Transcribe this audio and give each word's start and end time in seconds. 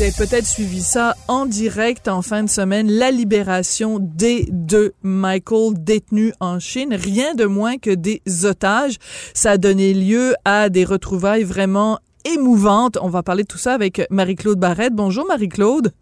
Vous 0.00 0.06
avez 0.06 0.26
peut-être 0.26 0.46
suivi 0.46 0.80
ça 0.80 1.14
en 1.28 1.44
direct 1.44 2.08
en 2.08 2.22
fin 2.22 2.42
de 2.42 2.48
semaine, 2.48 2.90
la 2.90 3.10
libération 3.10 3.98
des 4.00 4.48
deux 4.50 4.94
Michael 5.02 5.74
détenus 5.74 6.32
en 6.40 6.58
Chine, 6.58 6.94
rien 6.94 7.34
de 7.34 7.44
moins 7.44 7.76
que 7.76 7.90
des 7.90 8.22
otages. 8.46 8.96
Ça 9.34 9.50
a 9.50 9.58
donné 9.58 9.92
lieu 9.92 10.36
à 10.46 10.70
des 10.70 10.86
retrouvailles 10.86 11.44
vraiment 11.44 11.98
émouvantes. 12.24 12.96
On 13.02 13.10
va 13.10 13.22
parler 13.22 13.42
de 13.42 13.48
tout 13.48 13.58
ça 13.58 13.74
avec 13.74 14.06
Marie-Claude 14.08 14.58
Barrette. 14.58 14.94
Bonjour 14.94 15.26
Marie-Claude. 15.26 15.92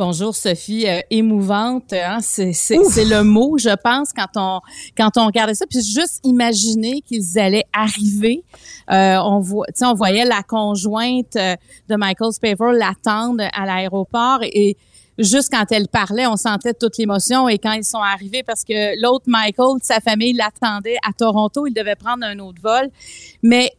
Bonjour 0.00 0.34
Sophie, 0.34 0.88
euh, 0.88 1.00
émouvante, 1.10 1.92
hein? 1.92 2.20
c'est 2.22 2.54
le 3.04 3.20
mot, 3.20 3.58
je 3.58 3.68
pense, 3.84 4.14
quand 4.14 4.30
on 4.34 4.60
quand 4.96 5.18
on 5.18 5.26
regardait 5.26 5.52
ça, 5.52 5.66
puis 5.68 5.82
juste 5.82 6.20
imaginer 6.24 7.02
qu'ils 7.02 7.38
allaient 7.38 7.66
arriver. 7.70 8.42
Euh, 8.90 9.18
on 9.18 9.40
voit, 9.40 9.66
on 9.82 9.92
voyait 9.92 10.24
la 10.24 10.42
conjointe 10.42 11.36
euh, 11.36 11.54
de 11.90 11.96
Michael 11.96 12.32
Spavor 12.32 12.72
l'attendre 12.72 13.44
à 13.52 13.66
l'aéroport 13.66 14.38
et, 14.40 14.78
juste 15.18 15.52
quand 15.52 15.70
elle 15.70 15.86
parlait, 15.86 16.26
on 16.26 16.36
sentait 16.36 16.72
toute 16.72 16.96
l'émotion. 16.96 17.46
Et 17.50 17.58
quand 17.58 17.72
ils 17.72 17.84
sont 17.84 17.98
arrivés, 17.98 18.42
parce 18.42 18.64
que 18.64 18.98
l'autre 19.02 19.26
Michael, 19.26 19.80
sa 19.82 20.00
famille 20.00 20.32
l'attendait 20.32 20.96
à 21.06 21.12
Toronto, 21.12 21.66
il 21.66 21.74
devait 21.74 21.94
prendre 21.94 22.24
un 22.24 22.38
autre 22.38 22.62
vol. 22.62 22.88
Mais 23.42 23.70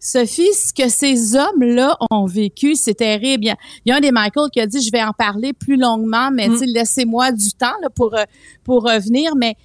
Sophie, 0.00 0.52
ce 0.52 0.72
que 0.72 0.88
ces 0.88 1.34
hommes-là 1.34 1.96
ont 2.10 2.26
vécu, 2.26 2.76
c'est 2.76 2.94
terrible. 2.94 3.44
Il 3.84 3.90
y 3.90 3.92
a 3.92 3.96
un 3.96 4.00
des 4.00 4.12
Michael 4.12 4.48
qui 4.52 4.60
a 4.60 4.66
dit, 4.66 4.80
je 4.80 4.92
vais 4.92 5.02
en 5.02 5.12
parler 5.12 5.52
plus 5.52 5.76
longuement, 5.76 6.30
mais 6.32 6.48
mm. 6.48 6.62
laissez-moi 6.66 7.32
du 7.32 7.52
temps 7.52 7.74
là, 7.82 7.90
pour, 7.90 8.14
euh, 8.14 8.24
pour 8.62 8.84
revenir. 8.84 9.34
Mais 9.34 9.56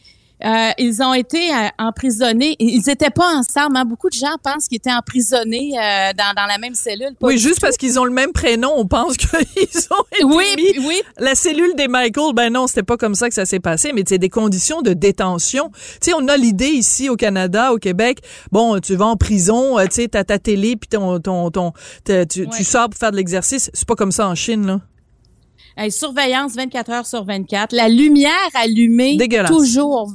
euh, 0.45 0.71
ils 0.77 1.01
ont 1.01 1.13
été 1.13 1.53
euh, 1.53 1.67
emprisonnés. 1.79 2.55
Ils 2.59 2.83
n'étaient 2.85 3.09
pas 3.09 3.35
ensemble. 3.35 3.77
Hein. 3.77 3.85
Beaucoup 3.85 4.09
de 4.09 4.15
gens 4.15 4.35
pensent 4.43 4.67
qu'ils 4.67 4.77
étaient 4.77 4.93
emprisonnés 4.93 5.71
euh, 5.77 6.11
dans, 6.17 6.33
dans, 6.35 6.45
la 6.47 6.57
même 6.57 6.75
cellule. 6.75 7.15
oui, 7.21 7.37
juste 7.37 7.61
parce 7.61 7.77
qu'ils 7.77 7.99
ont 7.99 8.05
le 8.05 8.11
même 8.11 8.31
prénom, 8.33 8.71
on 8.75 8.85
pense 8.85 9.17
qu'ils 9.17 9.29
ont 9.91 10.03
été 10.11 10.23
oui, 10.23 10.45
mis. 10.57 10.85
Oui. 10.85 11.01
La 11.17 11.35
cellule 11.35 11.73
des 11.75 11.87
Michael, 11.87 12.33
ben 12.33 12.51
non, 12.51 12.67
c'était 12.67 12.83
pas 12.83 12.97
comme 12.97 13.15
ça 13.15 13.29
que 13.29 13.35
ça 13.35 13.45
s'est 13.45 13.59
passé, 13.59 13.91
mais 13.93 14.03
c'est 14.07 14.17
des 14.17 14.29
conditions 14.29 14.81
de 14.81 14.93
détention. 14.93 15.71
Tu 15.73 16.09
sais, 16.09 16.13
on 16.13 16.27
a 16.27 16.35
l'idée 16.35 16.67
ici 16.67 17.09
au 17.09 17.15
Canada, 17.15 17.73
au 17.73 17.77
Québec, 17.77 18.19
bon, 18.51 18.79
tu 18.79 18.95
vas 18.95 19.05
en 19.05 19.17
prison, 19.17 19.77
tu 19.85 19.87
sais, 19.91 20.07
t'as 20.07 20.23
ta 20.23 20.39
télé, 20.39 20.75
puis 20.75 20.89
ton, 20.89 21.19
ton, 21.19 21.51
ton, 21.51 21.73
tu, 22.05 22.47
tu 22.49 22.63
sors 22.63 22.89
pour 22.89 22.99
faire 22.99 23.11
de 23.11 23.17
l'exercice. 23.17 23.71
C'est 23.73 23.87
pas 23.87 23.95
comme 23.95 24.11
ça 24.11 24.27
en 24.27 24.35
Chine, 24.35 24.65
là 24.65 24.79
surveillance 25.89 26.53
24 26.55 26.91
heures 26.91 27.05
sur 27.05 27.23
24, 27.23 27.73
la 27.73 27.89
lumière 27.89 28.31
allumée 28.53 29.17
toujours. 29.47 30.13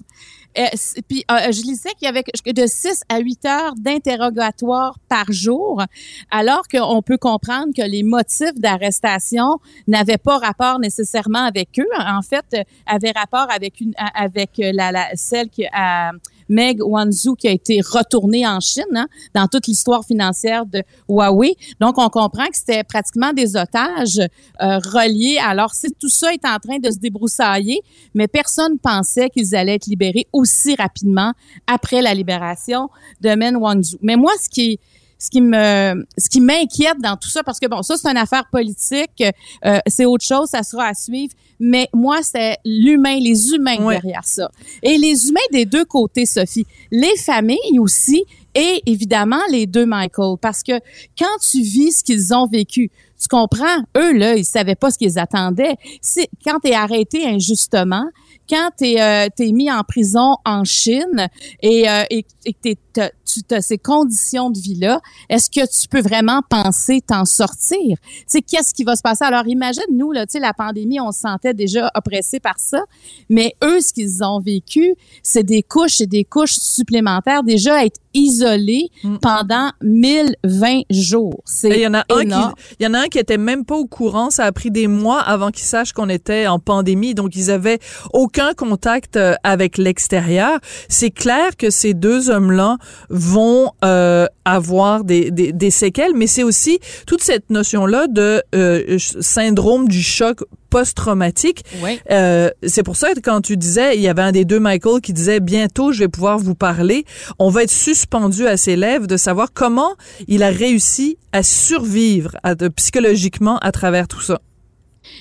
Euh, 0.59 0.65
puis 1.09 1.25
euh, 1.31 1.53
je 1.53 1.63
lisais 1.63 1.91
qu'il 1.91 2.07
y 2.07 2.09
avait 2.09 2.25
de 2.47 2.67
6 2.67 3.03
à 3.09 3.19
8 3.21 3.45
heures 3.45 3.75
d'interrogatoire 3.77 4.99
par 5.09 5.31
jour, 5.31 5.83
alors 6.31 6.63
qu'on 6.69 7.03
peut 7.03 7.19
comprendre 7.19 7.73
que 7.77 7.83
les 7.83 8.03
motifs 8.03 8.55
d'arrestation 8.57 9.59
n'avaient 9.87 10.19
pas 10.19 10.39
rapport 10.39 10.81
nécessairement 10.81 11.45
avec 11.45 11.79
eux. 11.79 11.89
En 11.99 12.23
fait, 12.23 12.45
euh, 12.55 12.63
avaient 12.87 13.13
rapport 13.13 13.47
avec 13.51 13.81
une 13.81 13.93
avec 14.15 14.53
la, 14.57 14.91
la 14.91 15.09
celle 15.15 15.49
qui 15.49 15.67
a 15.73 16.13
Meg 16.49 16.81
Wanzhou 16.83 17.35
qui 17.35 17.49
a 17.49 17.53
été 17.53 17.81
retournée 17.81 18.47
en 18.47 18.61
Chine 18.61 18.85
hein, 18.95 19.07
dans 19.35 19.47
toute 19.47 19.67
l'histoire 19.67 20.05
financière 20.05 20.67
de 20.67 20.83
Huawei. 21.09 21.57
Donc, 21.81 21.99
on 21.99 22.09
comprend 22.09 22.47
que 22.47 22.57
c'était 22.57 22.85
pratiquement 22.85 23.33
des 23.33 23.57
otages 23.57 24.19
euh, 24.19 24.79
reliés. 24.79 25.39
Alors, 25.45 25.75
si 25.75 25.89
tout 25.99 26.09
ça 26.09 26.33
est 26.33 26.45
en 26.45 26.59
train 26.59 26.79
de 26.79 26.91
se 26.91 26.99
débroussailler, 26.99 27.81
mais 28.15 28.29
personne 28.29 28.79
pensait 28.79 29.29
qu'ils 29.31 29.55
allaient 29.55 29.77
être 29.77 29.87
libérés 29.87 30.27
aussi 30.33 30.75
rapidement 30.75 31.33
après 31.67 32.03
la 32.03 32.15
libération 32.15 32.89
de 33.21 33.31
Men 33.35 33.57
Wanzhou. 33.57 33.99
Mais 34.03 34.17
moi, 34.17 34.33
ce 34.43 34.49
qui 34.49 34.79
ce 35.19 35.31
qui 35.31 35.41
me 35.41 36.07
ce 36.17 36.29
qui 36.29 36.41
m'inquiète 36.41 36.99
dans 37.01 37.17
tout 37.17 37.29
ça 37.29 37.43
parce 37.43 37.59
que 37.59 37.67
bon 37.67 37.83
ça 37.83 37.97
c'est 37.97 38.09
une 38.09 38.17
affaire 38.17 38.45
politique 38.51 39.25
euh, 39.65 39.79
c'est 39.87 40.05
autre 40.05 40.25
chose 40.25 40.49
ça 40.51 40.63
sera 40.63 40.87
à 40.87 40.95
suivre 40.95 41.35
mais 41.59 41.89
moi 41.93 42.19
c'est 42.23 42.57
l'humain 42.65 43.19
les 43.19 43.51
humains 43.51 43.79
derrière 43.79 44.25
ça. 44.25 44.49
Et 44.83 44.97
les 44.97 45.29
humains 45.29 45.41
des 45.53 45.67
deux 45.67 45.85
côtés 45.85 46.25
Sophie 46.25 46.67
les 46.93 47.17
familles 47.17 47.79
aussi 47.81 48.25
et 48.55 48.83
évidemment 48.87 49.41
les 49.51 49.67
deux 49.67 49.87
Michael 49.87 50.37
parce 50.41 50.63
que 50.63 50.79
quand 51.19 51.39
tu 51.51 51.63
vis 51.63 51.99
ce 51.99 52.05
qu'ils 52.05 52.33
ont 52.33 52.47
vécu 52.47 52.91
tu 53.21 53.29
comprends 53.29 53.83
eux 53.97 54.17
là 54.17 54.37
ils 54.37 54.45
savaient 54.45 54.77
pas 54.77 54.91
ce 54.91 54.99
qu'ils 54.99 55.19
attendaient. 55.19 55.75
C'est 56.01 56.29
quand 56.45 56.61
tu 56.61 56.71
es 56.71 56.75
arrêté 56.75 57.27
injustement 57.27 58.05
quand 58.49 58.71
tu 58.79 58.87
es, 58.87 59.01
euh, 59.01 59.53
mis 59.53 59.71
en 59.71 59.83
prison 59.83 60.37
en 60.45 60.65
Chine 60.65 61.29
et, 61.63 61.89
euh, 61.89 62.05
et, 62.11 62.25
et 62.45 62.53
que 62.53 62.79
tu 62.95 63.55
as 63.55 63.61
ces 63.61 63.79
conditions 63.79 64.51
de 64.51 64.59
vie-là, 64.59 65.01
est-ce 65.29 65.51
que 65.51 65.67
tu 65.67 65.89
peux 65.89 66.01
vraiment 66.01 66.41
penser 66.49 67.01
t'en 67.07 67.25
sortir? 67.25 67.99
Tu 68.31 68.41
qu'est-ce 68.43 68.75
qui 68.75 68.85
va 68.85 68.97
se 68.97 69.03
passer? 69.03 69.25
Alors, 69.25 69.47
imagine, 69.47 69.83
nous, 69.93 70.13
là, 70.13 70.27
tu 70.27 70.33
sais, 70.33 70.41
la 70.41 70.55
pandémie, 70.55 71.01
on 71.01 71.13
se 71.13 71.21
sentait 71.21 71.55
déjà 71.55 71.91
oppressé 71.95 72.41
par 72.41 72.59
ça, 72.59 72.83
mais 73.29 73.55
eux, 73.63 73.81
ce 73.81 73.93
qu'ils 73.93 74.25
ont 74.25 74.41
vécu, 74.41 74.95
c'est 75.23 75.43
des 75.43 75.63
couches 75.63 76.01
et 76.01 76.07
des 76.07 76.25
couches 76.25 76.59
supplémentaires, 76.59 77.43
déjà 77.43 77.85
être 77.85 78.01
isolés 78.15 78.91
mm. 79.05 79.19
pendant 79.19 79.71
1020 79.83 80.83
jours. 80.91 81.43
C'est 81.45 81.69
Il 81.69 81.81
y 81.81 81.87
en 81.87 81.95
a 81.95 82.05
un 82.09 82.25
qui, 82.25 82.57
il 82.81 82.85
y 82.85 82.87
en 82.87 82.95
a 82.95 83.01
un 83.01 83.09
qui 83.09 83.19
était 83.19 83.39
même 83.39 83.65
pas 83.65 83.77
au 83.77 83.87
courant, 83.87 84.31
ça 84.31 84.45
a 84.45 84.53
pris 84.53 84.71
des 84.71 84.87
mois 84.87 85.21
avant 85.21 85.51
qu'ils 85.51 85.67
sachent 85.67 85.93
qu'on 85.93 86.09
était 86.09 86.47
en 86.47 86.59
pandémie, 86.59 87.15
donc 87.15 87.37
ils 87.37 87.51
avaient 87.51 87.79
aucun 88.13 88.38
contact 88.57 89.17
euh, 89.17 89.35
avec 89.45 89.79
l'extérieur. 89.79 90.59
C'est 90.89 91.11
clair 91.11 91.57
que 91.57 91.71
ces 91.71 91.95
deux 91.95 92.31
hommes-là 92.31 92.77
vont 93.09 93.73
euh, 93.85 94.27
avoir 94.45 95.05
des, 95.05 95.31
des, 95.31 95.53
des, 95.53 95.71
séquelles, 95.71 96.13
mais 96.15 96.27
c'est 96.27 96.43
aussi 96.43 96.79
toute 97.07 97.23
cette 97.23 97.51
notion-là 97.51 98.07
de 98.09 98.43
euh, 98.55 98.99
syndrome 98.99 99.89
du 99.89 100.03
choc 100.03 100.41
post-traumatique. 100.71 101.65
Euh, 102.11 102.51
c'est 102.67 102.83
pour 102.83 102.97
ça 102.97 103.13
que 103.15 103.21
quand 103.21 103.41
tu 103.41 103.57
disais, 103.57 103.97
il 103.97 104.03
y 104.03 104.09
avait 104.09 104.23
un 104.23 104.33
des 104.33 104.45
deux 104.45 104.61
Michael 104.61 105.01
qui 105.01 105.13
disait 105.13 105.41
bientôt 105.41 105.93
je 105.93 106.01
vais 106.01 106.09
pouvoir 106.09 106.39
vous 106.39 106.55
parler. 106.55 107.05
On 107.39 107.51
va 107.51 107.63
être 107.63 107.71
suspendu 107.71 108.47
à 108.47 108.57
ses 108.57 108.77
lèvres 108.77 109.07
de 109.07 109.17
savoir 109.17 109.53
comment 109.53 109.95
il 110.27 110.43
a 110.43 110.51
réussi 110.51 111.19
à 111.33 111.43
survivre 111.43 112.37
à, 112.43 112.55
de, 112.55 112.69
psychologiquement 112.69 113.59
à 113.59 113.73
travers 113.73 114.09
tout 114.09 114.21
ça. 114.21 114.41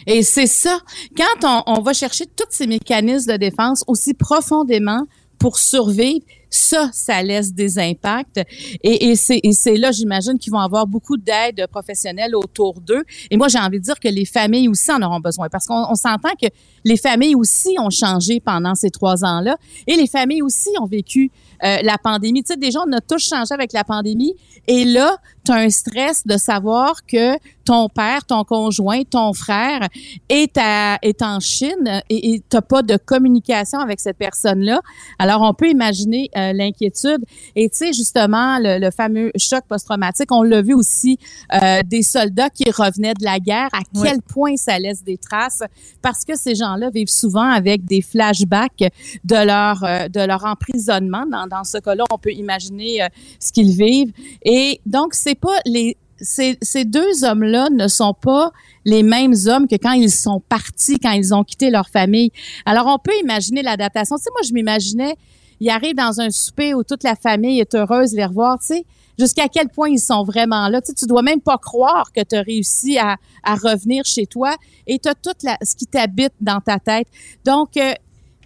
Et 0.05 0.23
c'est 0.23 0.47
ça. 0.47 0.79
Quand 1.15 1.63
on, 1.67 1.81
va 1.81 1.93
chercher 1.93 2.25
tous 2.25 2.47
ces 2.49 2.67
mécanismes 2.67 3.31
de 3.31 3.37
défense 3.37 3.83
aussi 3.87 4.13
profondément 4.13 5.03
pour 5.39 5.57
survivre, 5.57 6.25
ça, 6.49 6.89
ça 6.93 7.21
laisse 7.21 7.53
des 7.53 7.77
impacts. 7.77 8.41
Et, 8.83 9.09
et 9.11 9.15
c'est 9.15 9.75
là, 9.75 9.91
j'imagine, 9.91 10.39
qu'ils 10.39 10.51
vont 10.51 10.59
avoir 10.59 10.87
beaucoup 10.87 11.17
d'aide 11.17 11.67
professionnelle 11.69 12.35
autour 12.35 12.79
d'eux. 12.81 13.03
Et 13.29 13.37
moi, 13.37 13.47
j'ai 13.47 13.59
envie 13.59 13.79
de 13.79 13.83
dire 13.83 13.99
que 13.99 14.07
les 14.07 14.25
familles 14.25 14.67
aussi 14.67 14.91
en 14.91 15.01
auront 15.01 15.19
besoin 15.19 15.49
parce 15.49 15.65
qu'on 15.65 15.93
s'entend 15.95 16.33
que 16.41 16.47
les 16.83 16.97
familles 16.97 17.35
aussi 17.35 17.75
ont 17.79 17.89
changé 17.89 18.39
pendant 18.39 18.75
ces 18.75 18.89
trois 18.89 19.23
ans-là 19.23 19.57
et 19.85 19.95
les 19.95 20.07
familles 20.07 20.41
aussi 20.41 20.69
ont 20.79 20.85
vécu 20.85 21.31
euh, 21.63 21.77
la 21.83 21.97
pandémie. 21.97 22.43
Tu 22.43 22.53
sais, 22.53 22.57
déjà, 22.57 22.79
on 22.87 22.91
a 22.91 23.01
tous 23.01 23.27
changé 23.27 23.53
avec 23.53 23.73
la 23.73 23.83
pandémie. 23.83 24.35
Et 24.67 24.85
là, 24.85 25.17
tu 25.47 25.53
as 25.53 25.55
un 25.55 25.69
stress 25.69 26.27
de 26.27 26.37
savoir 26.37 27.05
que 27.05 27.37
ton 27.63 27.89
père, 27.89 28.25
ton 28.25 28.43
conjoint, 28.43 29.03
ton 29.03 29.33
frère 29.33 29.87
est, 30.29 30.57
à, 30.57 30.97
est 31.01 31.21
en 31.21 31.39
Chine 31.39 32.01
et 32.09 32.39
tu 32.39 32.55
n'as 32.55 32.61
pas 32.61 32.81
de 32.81 32.97
communication 32.97 33.79
avec 33.79 33.99
cette 33.99 34.17
personne-là. 34.17 34.81
Alors, 35.19 35.41
on 35.41 35.53
peut 35.53 35.69
imaginer 35.69 36.29
euh, 36.37 36.53
l'inquiétude. 36.53 37.25
Et 37.55 37.69
tu 37.69 37.77
sais, 37.77 37.93
justement, 37.93 38.57
le, 38.59 38.89
fameux 38.91 39.31
choc 39.37 39.63
post-traumatique, 39.67 40.31
on 40.31 40.43
l'a 40.43 40.61
vu 40.61 40.73
aussi 40.73 41.17
euh, 41.53 41.81
des 41.85 42.03
soldats 42.03 42.49
qui 42.49 42.69
revenaient 42.71 43.13
de 43.13 43.25
la 43.25 43.39
guerre, 43.39 43.69
à 43.73 43.81
quel 44.01 44.21
point 44.21 44.55
ça 44.55 44.79
laisse 44.79 45.03
des 45.03 45.17
traces, 45.17 45.63
parce 46.01 46.23
que 46.23 46.37
ces 46.37 46.55
gens-là 46.55 46.89
vivent 46.89 47.09
souvent 47.09 47.49
avec 47.49 47.83
des 47.85 48.01
flashbacks 48.01 48.91
de 49.23 49.45
leur, 49.45 49.81
de 50.09 50.25
leur 50.25 50.45
emprisonnement 50.45 51.25
dans 51.25 51.47
dans, 51.47 51.63
ce 51.63 51.77
cas-là, 51.77 52.03
on 52.11 52.17
peut 52.17 52.31
imaginer 52.31 53.03
euh, 53.03 53.07
ce 53.39 53.51
qu'ils 53.51 53.71
vivent. 53.71 54.11
Et 54.43 54.79
donc, 54.85 55.13
c'est 55.13 55.35
pas 55.37 55.59
les 55.65 55.97
ces, 56.19 56.57
ces 56.61 56.85
deux 56.85 57.23
hommes-là 57.23 57.69
ne 57.71 57.87
sont 57.87 58.13
pas 58.13 58.51
les 58.85 59.03
mêmes 59.03 59.35
hommes 59.47 59.67
que 59.67 59.75
quand 59.75 59.91
ils 59.91 60.11
sont 60.11 60.41
partis, 60.49 60.99
quand 60.99 61.11
ils 61.11 61.33
ont 61.33 61.43
quitté 61.43 61.69
leur 61.69 61.89
famille. 61.89 62.31
Alors, 62.65 62.87
on 62.87 62.97
peut 62.97 63.15
imaginer 63.21 63.61
l'adaptation. 63.61 64.15
Tu 64.17 64.23
sais, 64.23 64.29
moi, 64.31 64.41
je 64.47 64.53
m'imaginais, 64.53 65.15
ils 65.59 65.69
arrivent 65.69 65.95
dans 65.95 66.19
un 66.19 66.29
souper 66.29 66.73
où 66.73 66.83
toute 66.83 67.03
la 67.03 67.15
famille 67.15 67.59
est 67.59 67.75
heureuse 67.75 68.11
de 68.11 68.17
les 68.17 68.25
revoir, 68.25 68.59
tu 68.59 68.67
sais, 68.67 68.85
jusqu'à 69.19 69.47
quel 69.47 69.69
point 69.69 69.89
ils 69.89 69.99
sont 69.99 70.23
vraiment 70.23 70.67
là. 70.69 70.81
Tu 70.81 70.87
sais, 70.87 70.93
tu 70.93 71.05
dois 71.05 71.21
même 71.21 71.41
pas 71.41 71.57
croire 71.57 72.11
que 72.11 72.21
tu 72.23 72.35
as 72.35 72.41
réussi 72.41 72.97
à, 72.97 73.17
à 73.43 73.55
revenir 73.55 74.03
chez 74.05 74.25
toi 74.25 74.55
et 74.85 74.99
tu 74.99 75.09
as 75.09 75.15
tout 75.15 75.33
la, 75.43 75.57
ce 75.61 75.75
qui 75.75 75.85
t'habite 75.85 76.33
dans 76.41 76.61
ta 76.61 76.79
tête. 76.79 77.07
Donc, 77.45 77.77
euh, 77.77 77.93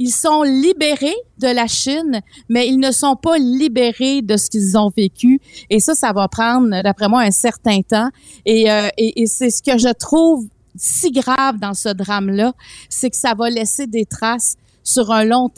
ils 0.02 0.12
sont 0.12 0.42
libérés 0.42 1.16
de 1.38 1.48
la 1.48 1.68
Chine, 1.68 2.22
mais 2.50 2.68
ils 2.68 2.80
ne 2.80 2.92
sont 2.92 3.16
pas 3.16 3.38
libérés 3.38 4.24
de 4.24 4.36
ce 4.36 4.50
qu'ils 4.50 4.76
ont 4.76 4.90
vécu. 4.96 5.40
Et 5.70 5.80
ça, 5.80 5.94
ça 5.94 6.12
va 6.12 6.28
prendre, 6.28 6.82
d'après 6.82 7.08
moi, 7.08 7.22
un 7.22 7.30
certain 7.30 7.82
temps. 7.82 8.10
Et, 8.48 8.72
euh, 8.72 8.90
et, 8.98 9.28
c'est 9.28 9.52
ce 9.52 9.62
que 9.62 9.78
je 9.78 9.94
trouve 9.94 10.48
si 10.76 11.12
grave 11.12 11.60
dans 11.60 11.76
ce 11.76 11.90
drame-là, 11.90 12.54
c'est 12.90 13.12
que 13.12 13.16
ça 13.16 13.36
va 13.36 13.52
laisser 13.52 13.86
des 13.86 14.06
traces 14.06 14.56
sur 14.84 15.12
un 15.12 15.24
long 15.24 15.52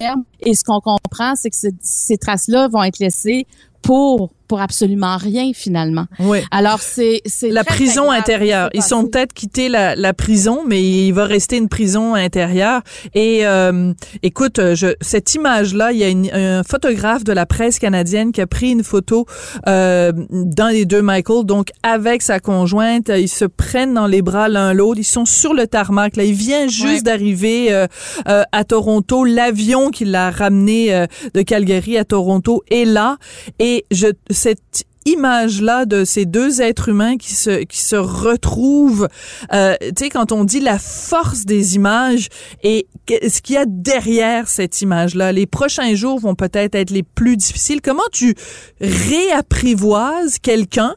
terme. 0.00 0.24
Et 0.40 0.54
ce 0.54 0.64
qu'on 0.64 0.80
comprend, 0.80 1.36
c'est 1.36 1.50
que 1.50 1.56
ces 1.80 2.18
traces-là 2.18 2.66
vont 2.66 2.82
être 2.82 2.98
laissées 2.98 3.46
pour 3.82 4.32
pour 4.48 4.60
absolument 4.60 5.16
rien 5.16 5.52
finalement. 5.54 6.06
Oui. 6.18 6.38
Alors 6.50 6.80
c'est 6.80 7.20
c'est 7.26 7.50
la 7.50 7.64
prison 7.64 8.10
intérieure. 8.10 8.70
Ils 8.74 8.82
sont 8.82 9.06
peut-être 9.06 9.32
quittés 9.32 9.68
la, 9.68 9.94
la 9.94 10.14
prison, 10.14 10.62
mais 10.66 10.82
il 10.82 11.12
va 11.12 11.24
rester 11.24 11.56
une 11.56 11.68
prison 11.68 12.14
intérieure. 12.14 12.82
Et 13.14 13.46
euh, 13.46 13.92
écoute, 14.22 14.60
je, 14.74 14.94
cette 15.00 15.34
image-là, 15.34 15.92
il 15.92 15.98
y 15.98 16.04
a 16.04 16.08
une, 16.08 16.30
un 16.32 16.62
photographe 16.64 17.24
de 17.24 17.32
la 17.32 17.46
presse 17.46 17.78
canadienne 17.78 18.32
qui 18.32 18.40
a 18.40 18.46
pris 18.46 18.70
une 18.70 18.84
photo 18.84 19.26
euh, 19.66 20.12
dans 20.30 20.68
les 20.68 20.86
deux 20.86 21.02
Michael, 21.02 21.44
donc 21.44 21.68
avec 21.82 22.22
sa 22.22 22.40
conjointe. 22.40 23.10
Ils 23.14 23.28
se 23.28 23.44
prennent 23.44 23.94
dans 23.94 24.06
les 24.06 24.22
bras 24.22 24.48
l'un 24.48 24.72
l'autre. 24.72 24.98
Ils 25.00 25.04
sont 25.04 25.26
sur 25.26 25.54
le 25.54 25.66
tarmac. 25.66 26.16
Là, 26.16 26.24
il 26.24 26.34
vient 26.34 26.68
juste 26.68 27.04
d'arriver 27.04 27.72
euh, 27.72 27.86
euh, 28.28 28.42
à 28.52 28.64
Toronto. 28.64 29.24
L'avion 29.24 29.90
qui 29.90 30.04
l'a 30.04 30.30
ramené 30.30 30.94
euh, 30.94 31.06
de 31.34 31.42
Calgary 31.42 31.98
à 31.98 32.04
Toronto 32.04 32.62
est 32.70 32.84
là. 32.84 33.16
Et 33.58 33.84
je 33.90 34.08
cette 34.38 34.84
image-là 35.04 35.86
de 35.86 36.04
ces 36.04 36.26
deux 36.26 36.60
êtres 36.60 36.88
humains 36.88 37.16
qui 37.16 37.34
se 37.34 37.62
qui 37.64 37.80
se 37.80 37.96
retrouvent, 37.96 39.08
euh, 39.52 39.74
tu 39.80 40.04
sais, 40.04 40.10
quand 40.10 40.32
on 40.32 40.44
dit 40.44 40.60
la 40.60 40.78
force 40.78 41.44
des 41.44 41.76
images 41.76 42.28
et 42.62 42.86
ce 43.08 43.40
qu'il 43.40 43.54
y 43.54 43.58
a 43.58 43.64
derrière 43.66 44.48
cette 44.48 44.80
image-là, 44.82 45.32
les 45.32 45.46
prochains 45.46 45.94
jours 45.94 46.18
vont 46.20 46.34
peut-être 46.34 46.74
être 46.74 46.90
les 46.90 47.02
plus 47.02 47.36
difficiles. 47.36 47.80
Comment 47.80 48.08
tu 48.12 48.34
réapprivoises 48.80 50.38
quelqu'un 50.38 50.94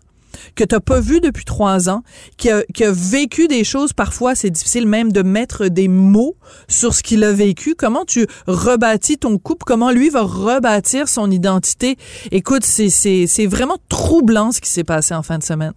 que 0.56 0.64
tu 0.64 0.76
n'as 0.76 0.80
pas 0.80 1.00
vu 1.00 1.22
depuis 1.22 1.46
trois 1.46 1.90
ans, 1.90 2.04
qui 2.38 2.50
a, 2.50 2.64
vécu 2.92 3.48
des 3.48 3.64
choses, 3.64 3.94
parfois 3.94 4.36
c'est 4.36 4.50
difficile 4.50 4.88
même 4.88 5.12
de 5.12 5.22
mettre 5.22 5.68
des 5.68 5.88
mots 5.88 6.36
sur 6.68 6.94
ce 6.94 7.04
qu'il 7.04 7.24
a 7.24 7.32
vécu. 7.32 7.76
Comment 7.76 8.06
tu 8.06 8.28
rebâtis 8.48 9.18
ton 9.18 9.38
couple? 9.38 9.64
Comment 9.66 9.92
lui 9.92 10.10
va 10.10 10.22
rebâtir 10.22 11.08
son 11.08 11.32
identité? 11.32 11.98
Écoute, 12.32 12.64
c'est 12.66 13.46
vraiment 13.48 13.78
troublant 13.90 14.52
ce 14.52 14.62
qui 14.62 14.70
s'est 14.70 14.84
passé 14.84 15.14
en 15.14 15.24
fin 15.24 15.38
de 15.38 15.44
semaine. 15.44 15.74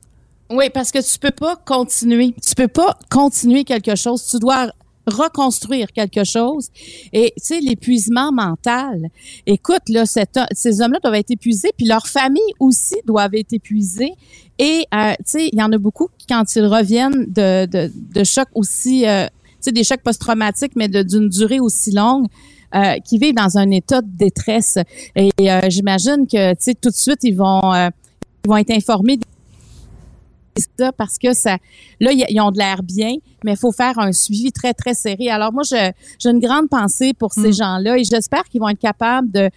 Oui, 0.51 0.71
parce 0.73 0.91
que 0.91 0.99
tu 0.99 1.19
peux 1.19 1.31
pas 1.31 1.57
continuer. 1.57 2.35
Tu 2.47 2.55
peux 2.55 2.69
pas 2.69 2.99
continuer 3.11 3.65
quelque 3.65 3.97
chose. 3.97 4.27
Tu 4.27 4.39
dois 4.39 4.69
reconstruire 5.07 5.93
quelque 5.93 6.25
chose. 6.25 6.69
Et 7.13 7.33
tu 7.37 7.45
sais, 7.45 7.61
l'épuisement 7.61 8.33
mental. 8.33 9.09
Écoute, 9.47 9.89
là, 9.89 10.05
ces 10.07 10.81
hommes-là 10.81 10.99
doivent 11.03 11.15
être 11.15 11.31
épuisés, 11.31 11.71
puis 11.77 11.87
leurs 11.87 12.07
familles 12.07 12.43
aussi 12.59 12.97
doivent 13.07 13.35
être 13.35 13.53
épuisées. 13.53 14.13
Et 14.59 14.87
euh, 14.95 15.13
tu 15.19 15.25
sais, 15.27 15.49
il 15.53 15.59
y 15.59 15.63
en 15.63 15.73
a 15.73 15.79
beaucoup 15.79 16.09
qui, 16.19 16.27
quand 16.27 16.45
ils 16.57 16.67
reviennent 16.67 17.27
de, 17.27 17.67
de, 17.67 17.93
de 17.95 18.25
chocs 18.25 18.49
aussi, 18.55 19.07
euh, 19.07 19.27
tu 19.27 19.57
sais, 19.61 19.73
des 19.73 19.85
chocs 19.85 20.01
post-traumatiques, 20.03 20.73
mais 20.77 20.89
d'une 20.89 21.29
durée 21.29 21.61
aussi 21.61 21.91
longue. 21.91 22.27
Euh, 22.75 22.99
qui 23.05 23.19
vivent 23.19 23.37
dans 23.37 23.57
un 23.57 23.71
état 23.71 24.03
de 24.03 24.09
détresse 24.11 24.79
et 25.15 25.31
euh, 25.43 25.61
j'imagine 25.69 26.27
que 26.27 26.55
tu 26.55 26.57
sais 26.59 26.75
tout 26.75 26.89
de 26.89 26.95
suite 26.97 27.21
ils 27.23 27.37
vont 27.37 27.73
ils 27.73 28.49
vont 28.49 28.57
être 28.57 28.73
informés 28.73 29.17
ça 30.79 30.93
parce 30.93 31.19
que 31.19 31.33
ça, 31.33 31.59
là, 32.01 32.13
ils 32.13 32.41
ont 32.41 32.51
de 32.51 32.59
l'air 32.59 32.83
bien, 32.83 33.15
mais 33.45 33.53
il 33.53 33.59
faut 33.59 33.73
faire 33.73 33.99
un 33.99 34.13
suivi 34.13 34.53
très, 34.53 34.75
très 34.75 34.95
serré. 34.95 35.29
Alors, 35.31 35.53
moi, 35.53 35.63
j'ai 35.65 35.93
une 36.29 36.41
grande 36.41 36.69
pensée 36.69 37.13
pour 37.15 37.33
ces 37.33 37.49
mm. 37.49 37.55
gens-là 37.55 37.99
et 37.99 38.05
j'espère 38.05 38.45
qu'ils 38.45 38.61
vont 38.61 38.69
être 38.69 38.81
capables 38.81 39.31
de, 39.31 39.51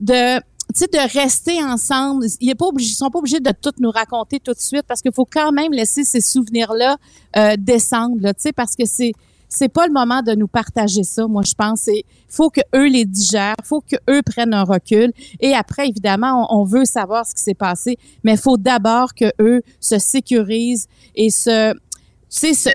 de, 0.00 0.38
de 0.38 1.12
rester 1.18 1.62
ensemble. 1.62 2.26
Ils 2.40 2.54
ne 2.54 2.78
sont 2.80 3.10
pas 3.10 3.18
obligés 3.18 3.40
de 3.40 3.52
tout 3.52 3.72
nous 3.78 3.90
raconter 3.90 4.40
tout 4.40 4.52
de 4.52 4.60
suite 4.60 4.84
parce 4.86 5.00
qu'il 5.02 5.12
faut 5.12 5.28
quand 5.30 5.52
même 5.52 5.72
laisser 5.72 6.04
ces 6.04 6.20
souvenirs-là 6.20 6.96
euh, 7.36 7.54
descendre, 7.58 8.28
tu 8.28 8.34
sais, 8.38 8.52
parce 8.52 8.74
que 8.74 8.84
c'est, 8.84 9.12
c'est 9.54 9.68
pas 9.68 9.86
le 9.86 9.92
moment 9.92 10.22
de 10.22 10.34
nous 10.34 10.48
partager 10.48 11.04
ça. 11.04 11.26
Moi, 11.26 11.42
je 11.46 11.54
pense 11.54 11.82
c'est 11.82 12.04
faut 12.28 12.50
que 12.50 12.60
eux 12.74 12.88
les 12.88 13.04
digèrent, 13.04 13.54
faut 13.62 13.80
que 13.80 13.96
eux 14.10 14.22
prennent 14.22 14.54
un 14.54 14.64
recul. 14.64 15.12
Et 15.40 15.54
après, 15.54 15.88
évidemment, 15.88 16.46
on, 16.50 16.64
veut 16.64 16.84
savoir 16.84 17.26
ce 17.26 17.34
qui 17.34 17.42
s'est 17.42 17.54
passé, 17.54 17.98
mais 18.24 18.32
il 18.32 18.38
faut 18.38 18.56
d'abord 18.56 19.14
que 19.14 19.30
eux 19.40 19.62
se 19.80 19.98
sécurisent 19.98 20.88
et 21.14 21.30
se, 21.30 21.72
tu 21.72 22.54
sais, 22.54 22.74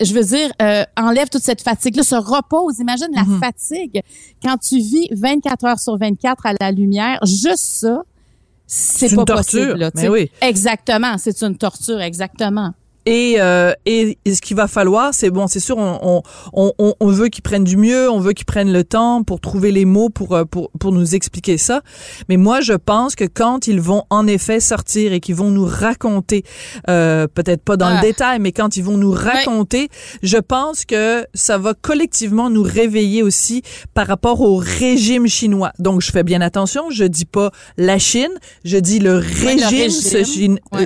je 0.00 0.14
veux 0.14 0.24
dire, 0.24 0.50
euh, 0.62 0.84
enlève 0.96 1.28
toute 1.28 1.42
cette 1.42 1.62
fatigue-là, 1.62 2.02
se 2.02 2.14
repose. 2.14 2.78
Imagine 2.78 3.08
la 3.14 3.22
mm-hmm. 3.22 3.38
fatigue 3.38 4.02
quand 4.42 4.56
tu 4.56 4.78
vis 4.78 5.08
24 5.12 5.64
heures 5.64 5.78
sur 5.78 5.96
24 5.96 6.46
à 6.46 6.52
la 6.60 6.72
lumière. 6.72 7.18
Juste 7.24 7.58
ça, 7.58 8.02
c'est 8.66 9.14
pas 9.14 9.24
torture, 9.24 9.74
possible. 9.74 9.90
mais 9.94 10.08
oui. 10.08 10.30
Exactement, 10.40 11.16
c'est 11.18 11.42
une 11.42 11.56
torture, 11.56 12.00
exactement. 12.00 12.74
Et, 13.08 13.36
euh, 13.38 13.72
et, 13.86 14.18
ce 14.26 14.42
qu'il 14.42 14.54
va 14.54 14.68
falloir, 14.68 15.14
c'est 15.14 15.30
bon, 15.30 15.46
c'est 15.46 15.60
sûr, 15.60 15.78
on, 15.78 16.22
on, 16.52 16.72
on, 16.78 16.94
on 17.00 17.06
veut 17.08 17.28
qu'ils 17.28 17.42
prennent 17.42 17.64
du 17.64 17.78
mieux, 17.78 18.10
on 18.10 18.20
veut 18.20 18.34
qu'ils 18.34 18.44
prennent 18.44 18.70
le 18.70 18.84
temps 18.84 19.22
pour 19.22 19.40
trouver 19.40 19.72
les 19.72 19.86
mots 19.86 20.10
pour, 20.10 20.34
euh, 20.34 20.44
pour, 20.44 20.70
pour 20.78 20.92
nous 20.92 21.14
expliquer 21.14 21.56
ça. 21.56 21.80
Mais 22.28 22.36
moi, 22.36 22.60
je 22.60 22.74
pense 22.74 23.14
que 23.14 23.24
quand 23.24 23.66
ils 23.66 23.80
vont 23.80 24.04
en 24.10 24.26
effet 24.26 24.60
sortir 24.60 25.14
et 25.14 25.20
qu'ils 25.20 25.36
vont 25.36 25.50
nous 25.50 25.64
raconter, 25.64 26.44
euh, 26.90 27.26
peut-être 27.26 27.62
pas 27.62 27.78
dans 27.78 27.88
le 27.88 27.96
ah. 27.96 28.02
détail, 28.02 28.40
mais 28.40 28.52
quand 28.52 28.76
ils 28.76 28.84
vont 28.84 28.98
nous 28.98 29.12
raconter, 29.12 29.88
je 30.22 30.36
pense 30.36 30.84
que 30.84 31.24
ça 31.32 31.56
va 31.56 31.72
collectivement 31.72 32.50
nous 32.50 32.62
réveiller 32.62 33.22
aussi 33.22 33.62
par 33.94 34.06
rapport 34.06 34.42
au 34.42 34.56
régime 34.56 35.26
chinois. 35.28 35.72
Donc, 35.78 36.02
je 36.02 36.12
fais 36.12 36.24
bien 36.24 36.42
attention, 36.42 36.90
je 36.90 37.04
dis 37.04 37.24
pas 37.24 37.52
la 37.78 37.98
Chine, 37.98 38.32
je 38.66 38.76
dis 38.76 38.98
le 38.98 39.16
régime, 39.16 39.88
ce, 39.88 40.24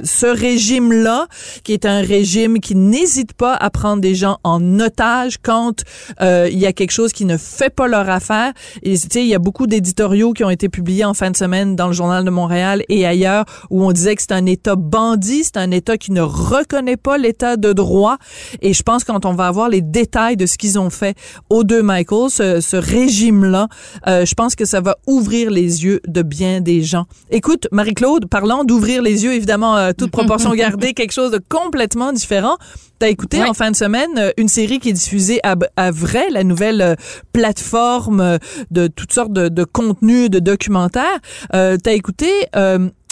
ce 0.05 0.27
régime-là, 0.27 1.27
qui 1.65 1.73
est 1.73 1.85
un 1.85 1.99
régime 1.99 2.12
qui 2.61 2.75
n'hésite 2.75 3.33
pas 3.33 3.55
à 3.55 3.71
prendre 3.71 4.01
des 4.01 4.15
gens 4.15 4.39
en 4.45 4.81
otage 4.81 5.39
quand 5.43 5.83
euh, 6.21 6.49
il 6.51 6.59
y 6.59 6.67
a 6.67 6.73
quelque 6.73 6.91
chose 6.91 7.13
qui 7.13 7.25
ne 7.25 7.37
fait 7.37 7.71
pas 7.71 7.89
leur 7.89 8.09
affaire. 8.11 8.53
Et 8.83 8.99
tu 8.99 9.09
sais, 9.11 9.23
il 9.23 9.29
y 9.29 9.35
a 9.35 9.39
beaucoup 9.39 9.67
d'éditoriaux 9.67 10.33
qui 10.33 10.45
ont 10.45 10.51
été 10.51 10.69
publiés 10.69 11.05
en 11.05 11.15
fin 11.15 11.31
de 11.31 11.37
semaine 11.37 11.77
dans 11.77 11.87
le 11.87 11.93
journal 11.93 12.25
de 12.25 12.31
Montréal 12.31 12.83
et 12.89 13.07
ailleurs 13.07 13.45
où 13.71 13.85
on 13.85 13.93
disait 13.93 14.15
que 14.15 14.23
c'est 14.23 14.33
un 14.33 14.47
État 14.47 14.77
bandit, 14.77 15.45
c'est 15.45 15.57
un 15.57 15.71
État 15.71 15.97
qui 15.97 16.13
ne 16.13 16.21
reconnaît 16.21 16.97
pas 16.97 17.19
l'État 17.19 17.57
de 17.57 17.73
droit. 17.73 18.19
Et 18.61 18.73
je 18.73 18.83
pense 18.83 19.05
quand 19.05 19.25
on 19.25 19.35
va 19.35 19.47
avoir 19.47 19.69
les 19.69 19.81
détails 19.81 20.37
de 20.37 20.47
ce 20.47 20.59
qu'ils 20.59 20.79
ont 20.79 20.91
fait 20.91 21.17
aux 21.51 21.65
deux 21.65 21.83
Michael, 21.83 22.31
ce, 22.31 22.61
ce 22.61 22.77
régime-là, 22.77 23.69
euh, 24.07 24.27
je 24.27 24.35
pense 24.35 24.55
que 24.55 24.65
ça 24.65 24.81
va 24.81 24.97
ouvrir 25.07 25.51
les 25.51 25.85
yeux 25.85 26.01
de 26.07 26.23
bien 26.23 26.61
des 26.61 26.83
gens. 26.83 27.07
Écoute, 27.31 27.69
Marie-Claude, 27.73 28.27
parlant 28.27 28.65
d'ouvrir 28.65 29.03
les 29.03 29.25
yeux, 29.25 29.33
évidemment, 29.33 29.77
euh, 29.77 29.93
toute 29.97 30.11
proportion 30.11 30.51
gardée, 30.55 30.93
quelque 30.93 31.13
chose 31.13 31.31
de 31.31 31.41
complètement 31.49 32.02
différent. 32.11 32.57
T'as 32.99 33.09
écouté 33.09 33.43
en 33.43 33.55
fin 33.55 33.71
de 33.71 33.77
semaine 33.77 34.11
euh, 34.17 34.31
une 34.37 34.49
série 34.49 34.79
qui 34.79 34.89
est 34.89 34.93
diffusée 34.93 35.41
à, 35.43 35.91
Vrai, 35.91 36.31
la 36.31 36.45
nouvelle 36.45 36.81
euh, 36.81 36.95
plateforme 37.33 38.21
euh, 38.21 38.39
de 38.71 38.87
toutes 38.87 39.13
sortes 39.13 39.33
de, 39.33 39.49
de 39.49 39.65
contenus, 39.65 40.31
de 40.31 40.39
documentaires. 40.39 41.19
Euh, 41.55 41.77
T'as 41.83 41.93
écouté 41.93 42.31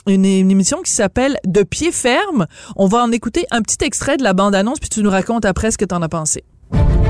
une, 0.06 0.24
émission 0.24 0.82
qui 0.82 0.92
s'appelle 0.92 1.38
De 1.46 1.62
pied 1.62 1.92
ferme. 1.92 2.46
On 2.76 2.86
va 2.86 3.02
en 3.02 3.12
écouter 3.12 3.46
un 3.50 3.62
petit 3.62 3.84
extrait 3.84 4.16
de 4.16 4.22
la 4.22 4.32
bande-annonce, 4.32 4.80
puis 4.80 4.88
tu 4.88 5.02
nous 5.02 5.10
racontes 5.10 5.44
après 5.44 5.70
ce 5.70 5.78
que 5.78 5.84
t'en 5.84 6.02
as 6.02 6.08
pensé. 6.08 6.44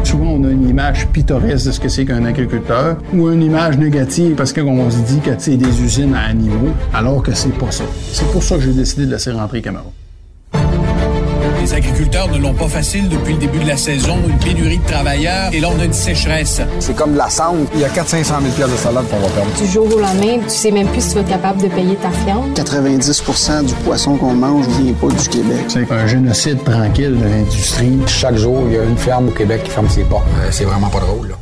Souvent, 0.05 0.31
on 0.31 0.45
a 0.45 0.51
une 0.51 0.69
image 0.69 1.07
pittoresque 1.09 1.67
de 1.67 1.73
ce 1.73 1.81
que 1.81 1.89
c'est 1.89 2.07
qu'un 2.07 2.25
agriculteur 2.25 2.97
ou 3.13 3.29
une 3.29 3.43
image 3.43 3.77
négative 3.77 4.35
parce 4.35 4.53
qu'on 4.53 4.91
se 4.91 4.99
dit 4.99 5.21
que 5.21 5.31
c'est 5.39 5.57
des 5.57 5.83
usines 5.83 6.15
à 6.15 6.23
animaux, 6.23 6.73
alors 6.95 7.23
que 7.23 7.35
c'est 7.35 7.57
pas 7.59 7.71
ça. 7.71 7.85
C'est 8.13 8.27
pour 8.33 8.43
ça 8.43 8.57
que 8.57 8.63
j'ai 8.63 8.73
décidé 8.73 9.07
de 9.07 9.11
laisser 9.13 9.31
rentrer 9.33 9.61
Cameroun. 9.61 9.93
Les 11.61 11.75
agriculteurs 11.75 12.29
ne 12.29 12.39
l'ont 12.39 12.55
pas 12.55 12.69
facile 12.69 13.09
depuis 13.09 13.35
le 13.35 13.39
début 13.39 13.59
de 13.59 13.69
la 13.69 13.77
saison, 13.77 14.17
une 14.27 14.39
pénurie 14.39 14.79
de 14.79 14.87
travailleurs 14.87 15.53
et 15.53 15.61
lors 15.61 15.75
d'une 15.75 15.93
sécheresse. 15.93 16.61
C'est 16.79 16.97
comme 16.97 17.13
de 17.13 17.19
la 17.19 17.29
cendre. 17.29 17.67
Il 17.75 17.81
y 17.81 17.85
a 17.85 17.89
400-500 17.89 18.25
000 18.57 18.69
de 18.69 18.77
salade 18.77 19.05
qu'on 19.11 19.19
va 19.19 19.29
perdre. 19.29 19.53
Du 19.61 19.67
jour 19.67 19.87
au 19.87 19.99
lendemain, 19.99 20.39
tu 20.43 20.49
sais 20.49 20.71
même 20.71 20.89
plus 20.89 21.03
si 21.03 21.11
tu 21.11 21.15
vas 21.17 21.21
être 21.21 21.29
capable 21.29 21.61
de 21.61 21.69
payer 21.69 21.97
ta 21.97 22.11
fiente. 22.11 22.59
90% 22.59 23.67
du 23.67 23.75
poisson 23.75 24.17
qu'on 24.17 24.33
mange 24.33 24.67
vient 24.69 24.95
pas 24.95 25.09
du 25.09 25.29
Québec. 25.29 25.65
C'est 25.69 25.91
un 25.93 26.07
génocide 26.07 26.65
tranquille 26.65 27.19
de 27.19 27.25
l'industrie. 27.25 27.99
Chaque 28.07 28.37
jour, 28.37 28.63
il 28.67 28.75
y 28.75 28.79
a 28.79 28.85
une 28.85 28.97
ferme 28.97 29.29
au 29.29 29.33
Québec 29.33 29.63
qui 29.65 29.71
ferme 29.71 29.89
ses 29.89 30.05
portes. 30.05 30.27
Euh, 30.43 30.49
c'est 30.51 30.65
vraiment 30.65 30.89
pas 30.89 31.01
drôle. 31.01 31.29
Là. 31.29 31.35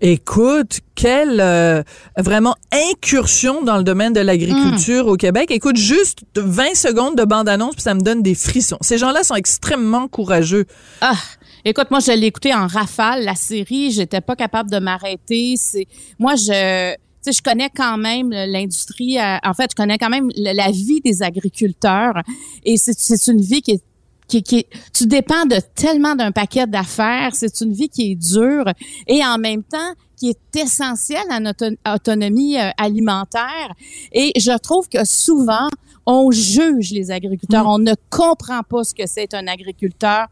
Écoute, 0.00 0.80
quelle 0.94 1.40
euh, 1.40 1.82
vraiment 2.18 2.54
incursion 2.70 3.62
dans 3.62 3.78
le 3.78 3.84
domaine 3.84 4.12
de 4.12 4.20
l'agriculture 4.20 5.06
au 5.06 5.16
Québec. 5.16 5.50
Écoute, 5.50 5.76
juste 5.76 6.24
20 6.36 6.74
secondes 6.74 7.16
de 7.16 7.24
bande-annonce, 7.24 7.74
puis 7.74 7.82
ça 7.82 7.94
me 7.94 8.00
donne 8.00 8.22
des 8.22 8.34
frissons. 8.34 8.76
Ces 8.82 8.98
gens-là 8.98 9.22
sont 9.22 9.36
extrêmement 9.36 10.06
courageux. 10.06 10.66
Ah, 11.00 11.16
écoute, 11.64 11.90
moi, 11.90 12.00
je 12.00 12.12
l'ai 12.12 12.26
écouté 12.26 12.54
en 12.54 12.66
rafale, 12.66 13.24
la 13.24 13.34
série. 13.34 13.90
J'étais 13.90 14.20
pas 14.20 14.36
capable 14.36 14.70
de 14.70 14.78
m'arrêter. 14.78 15.54
C'est 15.56 15.86
Moi, 16.18 16.34
je... 16.36 16.94
sais, 17.22 17.32
je 17.32 17.42
connais 17.42 17.70
quand 17.74 17.96
même 17.96 18.30
l'industrie. 18.30 19.18
Euh, 19.18 19.38
en 19.42 19.54
fait, 19.54 19.70
je 19.70 19.76
connais 19.76 19.96
quand 19.96 20.10
même 20.10 20.28
la 20.36 20.70
vie 20.70 21.00
des 21.00 21.22
agriculteurs. 21.22 22.20
Et 22.64 22.76
c'est 22.76 23.26
une 23.28 23.40
vie 23.40 23.62
qui 23.62 23.72
est 23.72 23.82
tu 24.28 25.06
dépends 25.06 25.46
de 25.46 25.60
tellement 25.74 26.14
d'un 26.14 26.32
paquet 26.32 26.66
d'affaires, 26.66 27.30
c'est 27.34 27.60
une 27.60 27.72
vie 27.72 27.88
qui 27.88 28.12
est 28.12 28.14
dure 28.14 28.66
et 29.06 29.24
en 29.24 29.38
même 29.38 29.62
temps 29.62 29.92
qui 30.16 30.30
est 30.30 30.56
essentielle 30.56 31.26
à 31.30 31.40
notre 31.40 31.70
autonomie 31.86 32.58
euh, 32.58 32.70
alimentaire. 32.78 33.74
Et 34.12 34.32
je 34.38 34.56
trouve 34.58 34.88
que 34.88 35.04
souvent, 35.04 35.68
on 36.06 36.30
juge 36.30 36.92
les 36.92 37.10
agriculteurs, 37.10 37.64
mm. 37.64 37.68
on 37.68 37.78
ne 37.78 37.94
comprend 38.10 38.62
pas 38.62 38.84
ce 38.84 38.94
que 38.94 39.06
c'est 39.06 39.34
un 39.34 39.46
agriculteur. 39.46 40.26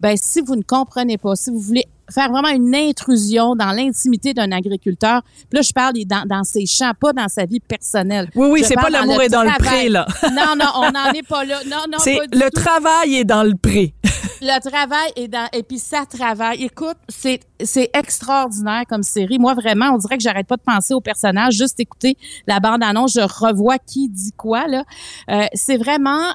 Ben 0.00 0.16
si 0.16 0.40
vous 0.40 0.56
ne 0.56 0.62
comprenez 0.62 1.18
pas, 1.18 1.36
si 1.36 1.50
vous 1.50 1.60
voulez 1.60 1.86
faire 2.12 2.30
vraiment 2.30 2.48
une 2.48 2.74
intrusion 2.74 3.54
dans 3.54 3.72
l'intimité 3.72 4.34
d'un 4.34 4.50
agriculteur. 4.52 5.22
Puis 5.22 5.56
là, 5.56 5.62
je 5.62 5.72
parle 5.72 5.94
dans, 6.06 6.26
dans 6.26 6.44
ses 6.44 6.66
champs, 6.66 6.92
pas 6.98 7.12
dans 7.12 7.28
sa 7.28 7.44
vie 7.44 7.60
personnelle. 7.60 8.28
Oui, 8.34 8.48
oui, 8.50 8.64
c'est 8.64 8.74
pas 8.74 8.90
l'amour 8.90 9.22
est 9.22 9.28
dans 9.28 9.44
le 9.44 9.56
pré, 9.58 9.88
là. 9.88 10.06
non, 10.32 10.56
non, 10.58 10.70
on 10.76 10.90
n'en 10.90 11.12
est 11.12 11.26
pas 11.26 11.44
là. 11.44 11.60
Non, 11.66 11.84
non, 11.90 11.98
c'est 11.98 12.18
le 12.32 12.50
travail 12.50 13.14
est 13.14 13.24
dans 13.24 13.42
le 13.42 13.54
pré. 13.54 13.94
Le 14.40 14.60
travail 14.60 15.12
est 15.16 15.28
dans, 15.28 15.48
et 15.52 15.62
puis 15.62 15.78
ça 15.78 16.04
travaille. 16.06 16.64
Écoute, 16.64 16.96
c'est, 17.08 17.40
c'est 17.62 17.90
extraordinaire 17.94 18.82
comme 18.88 19.02
série. 19.02 19.38
Moi, 19.38 19.54
vraiment, 19.54 19.90
on 19.92 19.98
dirait 19.98 20.16
que 20.16 20.22
j'arrête 20.22 20.46
pas 20.46 20.56
de 20.56 20.62
penser 20.62 20.94
au 20.94 21.00
personnage, 21.00 21.54
juste 21.54 21.78
écouter 21.80 22.16
la 22.46 22.60
bande-annonce, 22.60 23.14
je 23.14 23.20
revois 23.20 23.78
qui 23.78 24.08
dit 24.08 24.32
quoi, 24.32 24.66
là. 24.66 24.84
Euh, 25.30 25.46
c'est 25.54 25.76
vraiment 25.76 26.32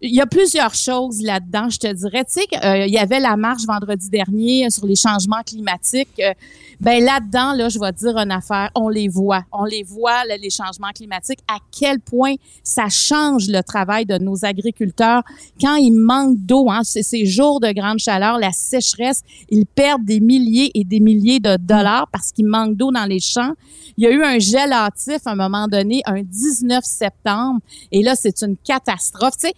il 0.00 0.14
y 0.14 0.20
a 0.20 0.26
plusieurs 0.26 0.74
choses 0.74 1.20
là-dedans, 1.22 1.68
je 1.70 1.78
te 1.78 1.92
dirais. 1.92 2.24
Tu 2.24 2.40
sais, 2.40 2.46
euh, 2.64 2.86
il 2.86 2.92
y 2.92 2.98
avait 2.98 3.20
la 3.20 3.36
marche 3.36 3.64
vendredi 3.66 4.08
dernier 4.08 4.70
sur 4.70 4.86
les 4.86 4.94
changements 4.94 5.42
climatiques. 5.44 6.08
Euh, 6.20 6.32
ben 6.80 7.02
là-dedans, 7.02 7.54
là, 7.54 7.68
je 7.68 7.78
vais 7.80 7.92
te 7.92 7.98
dire 7.98 8.16
une 8.16 8.30
affaire. 8.30 8.70
On 8.76 8.88
les 8.88 9.08
voit, 9.08 9.42
on 9.50 9.64
les 9.64 9.82
voit 9.82 10.24
les 10.24 10.50
changements 10.50 10.92
climatiques. 10.94 11.40
À 11.48 11.58
quel 11.76 11.98
point 11.98 12.34
ça 12.62 12.88
change 12.88 13.48
le 13.48 13.62
travail 13.62 14.06
de 14.06 14.18
nos 14.18 14.44
agriculteurs 14.44 15.22
quand 15.60 15.74
il 15.74 15.92
manque 15.92 16.36
d'eau. 16.38 16.70
Hein, 16.70 16.82
ces 16.84 17.26
jours 17.26 17.60
de 17.60 17.72
grande 17.72 17.98
chaleur, 17.98 18.38
la 18.38 18.52
sécheresse, 18.52 19.22
ils 19.50 19.66
perdent 19.66 20.04
des 20.04 20.20
milliers 20.20 20.70
et 20.74 20.84
des 20.84 21.00
milliers 21.00 21.40
de 21.40 21.56
dollars 21.56 22.06
parce 22.12 22.30
qu'il 22.30 22.46
manque 22.46 22.76
d'eau 22.76 22.92
dans 22.92 23.06
les 23.06 23.20
champs. 23.20 23.54
Il 23.96 24.04
y 24.04 24.06
a 24.06 24.10
eu 24.10 24.22
un 24.22 24.38
gel 24.38 24.72
hâtif 24.72 25.26
à 25.26 25.32
un 25.32 25.34
moment 25.34 25.66
donné, 25.66 26.02
un 26.06 26.22
19 26.22 26.84
septembre, 26.84 27.60
et 27.90 28.02
là 28.04 28.14
c'est 28.14 28.42
une 28.42 28.56
catastrophe. 28.56 29.36
Tu 29.40 29.48
sais, 29.48 29.54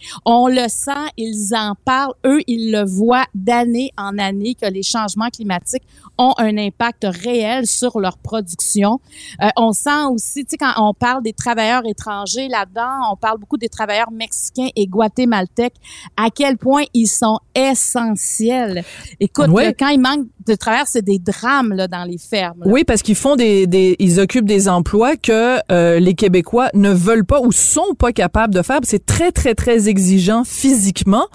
le 0.49 0.69
sent, 0.69 1.11
ils 1.17 1.55
en 1.55 1.75
parlent, 1.85 2.15
eux, 2.25 2.41
ils 2.47 2.71
le 2.71 2.85
voient 2.85 3.27
d'année 3.35 3.91
en 3.97 4.19
année 4.19 4.55
que 4.55 4.67
les 4.67 4.83
changements 4.83 5.29
climatiques 5.29 5.85
ont 6.19 6.35
un 6.39 6.57
impact 6.59 7.07
réel 7.09 7.67
sur 7.67 7.99
leur 7.99 8.19
production. 8.19 9.01
Euh, 9.43 9.49
on 9.57 9.73
sent 9.73 10.05
aussi, 10.11 10.45
tu 10.45 10.51
sais, 10.51 10.57
quand 10.59 10.73
on 10.77 10.93
parle 10.93 11.23
des 11.23 11.33
travailleurs 11.33 11.83
étrangers 11.87 12.49
là-dedans, 12.49 13.13
on 13.13 13.17
parle 13.17 13.39
beaucoup 13.39 13.57
des 13.57 13.69
travailleurs 13.69 14.11
mexicains 14.11 14.69
et 14.77 14.87
guatémaltèques, 14.87 15.77
à 16.17 16.31
quel 16.31 16.59
point 16.59 16.85
ils 16.93 17.09
sont 17.09 17.39
essentiels. 17.55 18.85
Écoute, 19.19 19.51
quand 19.79 19.89
il 19.89 20.01
manque 20.01 20.27
de 20.47 20.55
travailleurs, 20.55 20.87
c'est 20.89 21.05
des 21.05 21.19
drames 21.19 21.73
là, 21.73 21.89
dans 21.89 22.05
les 22.05 22.19
fermes. 22.19 22.63
Oui, 22.65 22.85
parce 22.85 23.03
qu'ils 23.03 23.15
font 23.15 23.37
des, 23.37 23.67
des, 23.67 23.97
ils 23.99 24.21
occupent 24.21 24.47
des 24.47 24.69
emplois 24.69 25.17
que 25.17 25.59
euh, 25.71 26.01
les 26.01 26.15
Québécois 26.15 26.69
ne 26.75 26.91
veulent 26.91 27.25
pas 27.25 27.41
ou 27.41 27.53
sont 27.53 27.95
pas 27.99 28.13
capables 28.13 28.55
de 28.55 28.63
faire. 28.63 28.81
C'est 28.83 29.05
très, 29.05 29.33
très, 29.33 29.55
très 29.55 29.89
exigeant 29.89 30.45
physiquement. 30.45 31.27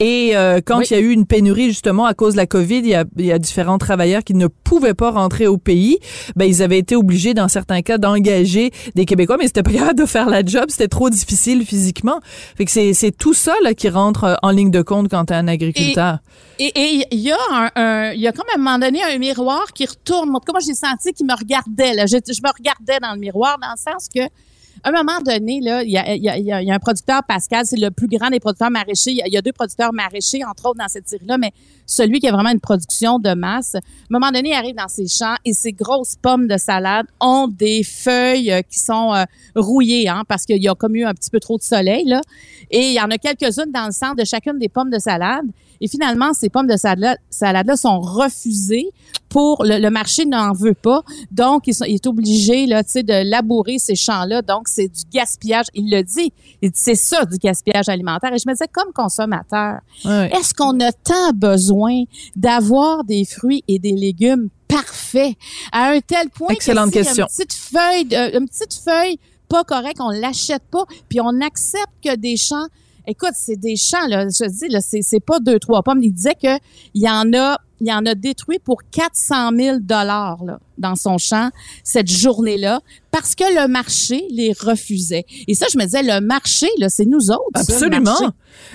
Et 0.00 0.32
euh, 0.34 0.60
quand 0.64 0.80
il 0.90 0.94
y 0.94 0.96
a 0.96 1.00
eu 1.00 1.10
une 1.10 1.26
pénurie 1.26 1.68
justement 1.68 2.06
à 2.06 2.14
cause 2.14 2.34
de 2.34 2.38
la 2.38 2.46
COVID, 2.46 2.78
il 2.78 2.88
y 2.88 2.94
a, 2.94 3.04
il 3.18 3.26
y 3.26 3.32
a 3.32 3.38
différents 3.38 3.78
travailleurs 3.78 4.24
qui 4.24 4.34
ne 4.34 4.46
pouvaient 4.46 4.94
pas 4.94 5.10
rentrer 5.10 5.46
au 5.46 5.58
pays. 5.58 5.98
Ben 6.36 6.46
ils 6.46 6.62
avaient 6.62 6.78
été 6.78 6.96
obligés 6.96 7.34
dans 7.34 7.48
certains 7.48 7.82
cas 7.82 7.98
d'engager 7.98 8.70
des 8.94 9.04
Québécois, 9.04 9.36
mais 9.38 9.46
c'était 9.46 9.62
pas 9.62 9.72
capable 9.72 9.98
de 9.98 10.06
faire 10.06 10.28
la 10.28 10.44
job, 10.44 10.66
c'était 10.68 10.88
trop 10.88 11.10
difficile 11.10 11.64
physiquement. 11.64 12.20
Fait 12.56 12.64
que 12.64 12.70
c'est 12.70 12.94
c'est 12.94 13.12
tout 13.12 13.34
ça 13.34 13.54
là 13.62 13.74
qui 13.74 13.88
rentre 13.88 14.24
euh, 14.24 14.34
en 14.42 14.50
ligne 14.50 14.70
de 14.70 14.82
compte 14.82 15.08
quand 15.08 15.26
t'es 15.26 15.34
un 15.34 15.48
agriculteur. 15.48 16.14
Et 16.14 16.43
il 16.58 17.06
y 17.12 17.32
a 17.32 17.70
un, 17.74 18.12
il 18.12 18.20
y 18.20 18.28
a 18.28 18.32
comme 18.32 18.48
à 18.50 18.54
un 18.54 18.58
moment 18.58 18.78
donné 18.78 19.02
un 19.02 19.18
miroir 19.18 19.72
qui 19.72 19.86
retourne. 19.86 20.30
Moi, 20.30 20.40
j'ai 20.64 20.74
senti 20.74 21.12
qu'il 21.12 21.26
me 21.26 21.36
regardait 21.36 21.94
là. 21.94 22.06
Je 22.06 22.16
me 22.16 22.52
regardais 22.56 22.98
dans 23.00 23.12
le 23.12 23.18
miroir 23.18 23.58
dans 23.58 23.70
le 23.70 23.92
sens 23.92 24.08
que 24.08 24.20
un 24.84 24.92
moment 24.92 25.20
donné, 25.24 25.60
il 25.62 25.90
y 25.90 26.70
a, 26.70 26.74
un 26.74 26.78
producteur, 26.78 27.22
Pascal, 27.26 27.64
c'est 27.64 27.78
le 27.78 27.90
plus 27.90 28.06
grand 28.06 28.28
des 28.28 28.40
producteurs 28.40 28.70
maraîchers. 28.70 29.12
Il 29.12 29.32
y, 29.32 29.36
a 29.36 29.42
deux 29.42 29.52
producteurs 29.52 29.92
maraîchers, 29.92 30.44
entre 30.44 30.66
autres, 30.66 30.78
dans 30.78 30.88
cette 30.88 31.08
série-là, 31.08 31.38
mais 31.38 31.52
celui 31.86 32.20
qui 32.20 32.28
a 32.28 32.32
vraiment 32.32 32.50
une 32.50 32.60
production 32.60 33.18
de 33.18 33.34
masse. 33.34 33.74
À 33.74 33.78
un 33.78 33.80
moment 34.10 34.30
donné, 34.30 34.50
il 34.50 34.54
arrive 34.54 34.74
dans 34.74 34.88
ses 34.88 35.08
champs 35.08 35.36
et 35.44 35.54
ses 35.54 35.72
grosses 35.72 36.16
pommes 36.20 36.46
de 36.48 36.58
salade 36.58 37.06
ont 37.20 37.48
des 37.48 37.82
feuilles 37.82 38.52
euh, 38.52 38.62
qui 38.62 38.78
sont 38.78 39.14
euh, 39.14 39.24
rouillées, 39.56 40.08
hein, 40.08 40.22
parce 40.28 40.44
qu'il 40.44 40.62
y 40.62 40.68
a 40.68 40.74
comme 40.74 40.96
eu 40.96 41.04
un 41.04 41.14
petit 41.14 41.30
peu 41.30 41.40
trop 41.40 41.56
de 41.56 41.62
soleil, 41.62 42.04
là. 42.04 42.20
Et 42.70 42.88
il 42.88 42.94
y 42.94 43.00
en 43.00 43.10
a 43.10 43.18
quelques-unes 43.18 43.72
dans 43.72 43.86
le 43.86 43.92
centre 43.92 44.16
de 44.16 44.24
chacune 44.24 44.58
des 44.58 44.68
pommes 44.68 44.90
de 44.90 44.98
salade. 44.98 45.46
Et 45.80 45.88
finalement, 45.88 46.32
ces 46.32 46.48
pommes 46.48 46.66
de 46.66 46.76
salade-là 46.76 47.76
sont 47.76 48.00
refusées 48.00 48.90
pour 49.34 49.64
le, 49.64 49.90
marché 49.90 50.26
n'en 50.26 50.52
veut 50.52 50.74
pas. 50.74 51.02
Donc, 51.32 51.66
il, 51.66 51.74
est 51.88 52.06
obligé 52.06 52.66
là, 52.66 52.84
de 52.84 53.28
labourer 53.28 53.80
ces 53.80 53.96
champs-là. 53.96 54.42
Donc, 54.42 54.68
c'est 54.68 54.86
du 54.86 55.02
gaspillage. 55.12 55.66
Il 55.74 55.90
le 55.90 56.04
dit. 56.04 56.32
Il 56.62 56.70
dit, 56.70 56.80
c'est 56.80 56.94
ça, 56.94 57.24
du 57.24 57.36
gaspillage 57.38 57.88
alimentaire. 57.88 58.32
Et 58.32 58.38
je 58.38 58.44
me 58.46 58.52
disais, 58.52 58.68
comme 58.72 58.92
consommateur, 58.92 59.80
est-ce 60.04 60.54
qu'on 60.54 60.78
a 60.78 60.92
tant 60.92 61.32
besoin 61.34 62.04
d'avoir 62.36 63.02
des 63.02 63.24
fruits 63.24 63.64
et 63.66 63.80
des 63.80 63.94
légumes 63.94 64.50
parfaits 64.68 65.34
à 65.72 65.88
un 65.88 65.98
tel 65.98 66.30
point 66.30 66.50
Excellente 66.50 66.92
que 66.92 67.00
question. 67.00 67.26
une 67.26 67.44
petite 67.44 67.54
feuille, 67.54 68.36
une 68.38 68.48
petite 68.48 68.74
feuille 68.84 69.18
pas 69.48 69.64
correcte, 69.64 70.00
on 70.00 70.10
l'achète 70.10 70.62
pas, 70.70 70.84
puis 71.08 71.20
on 71.20 71.40
accepte 71.40 71.92
que 72.04 72.14
des 72.14 72.36
champs 72.36 72.68
Écoute, 73.06 73.32
c'est 73.34 73.56
des 73.56 73.76
champs, 73.76 74.06
là. 74.08 74.26
Je 74.28 74.48
dis, 74.48 74.68
là, 74.68 74.80
c'est, 74.80 75.02
c'est 75.02 75.20
pas 75.20 75.38
deux, 75.38 75.58
trois 75.58 75.82
pommes. 75.82 76.02
Il 76.02 76.12
disait 76.12 76.34
que 76.34 76.56
il 76.94 77.02
y 77.02 77.08
en 77.08 77.34
a, 77.34 77.58
il 77.84 77.88
y 77.88 77.92
en 77.92 78.06
a 78.06 78.14
détruit 78.14 78.58
pour 78.58 78.82
400 78.90 79.50
000 79.54 79.78
dollars, 79.80 80.38
dans 80.78 80.96
son 80.96 81.18
champ 81.18 81.50
cette 81.82 82.10
journée-là 82.10 82.80
parce 83.14 83.36
que 83.36 83.44
le 83.44 83.68
marché 83.68 84.24
les 84.30 84.52
refusait. 84.52 85.24
Et 85.46 85.54
ça, 85.54 85.66
je 85.72 85.78
me 85.78 85.84
disais, 85.84 86.02
le 86.02 86.20
marché, 86.20 86.66
là, 86.78 86.88
c'est 86.88 87.04
nous 87.04 87.30
autres. 87.30 87.44
Absolument. 87.54 88.32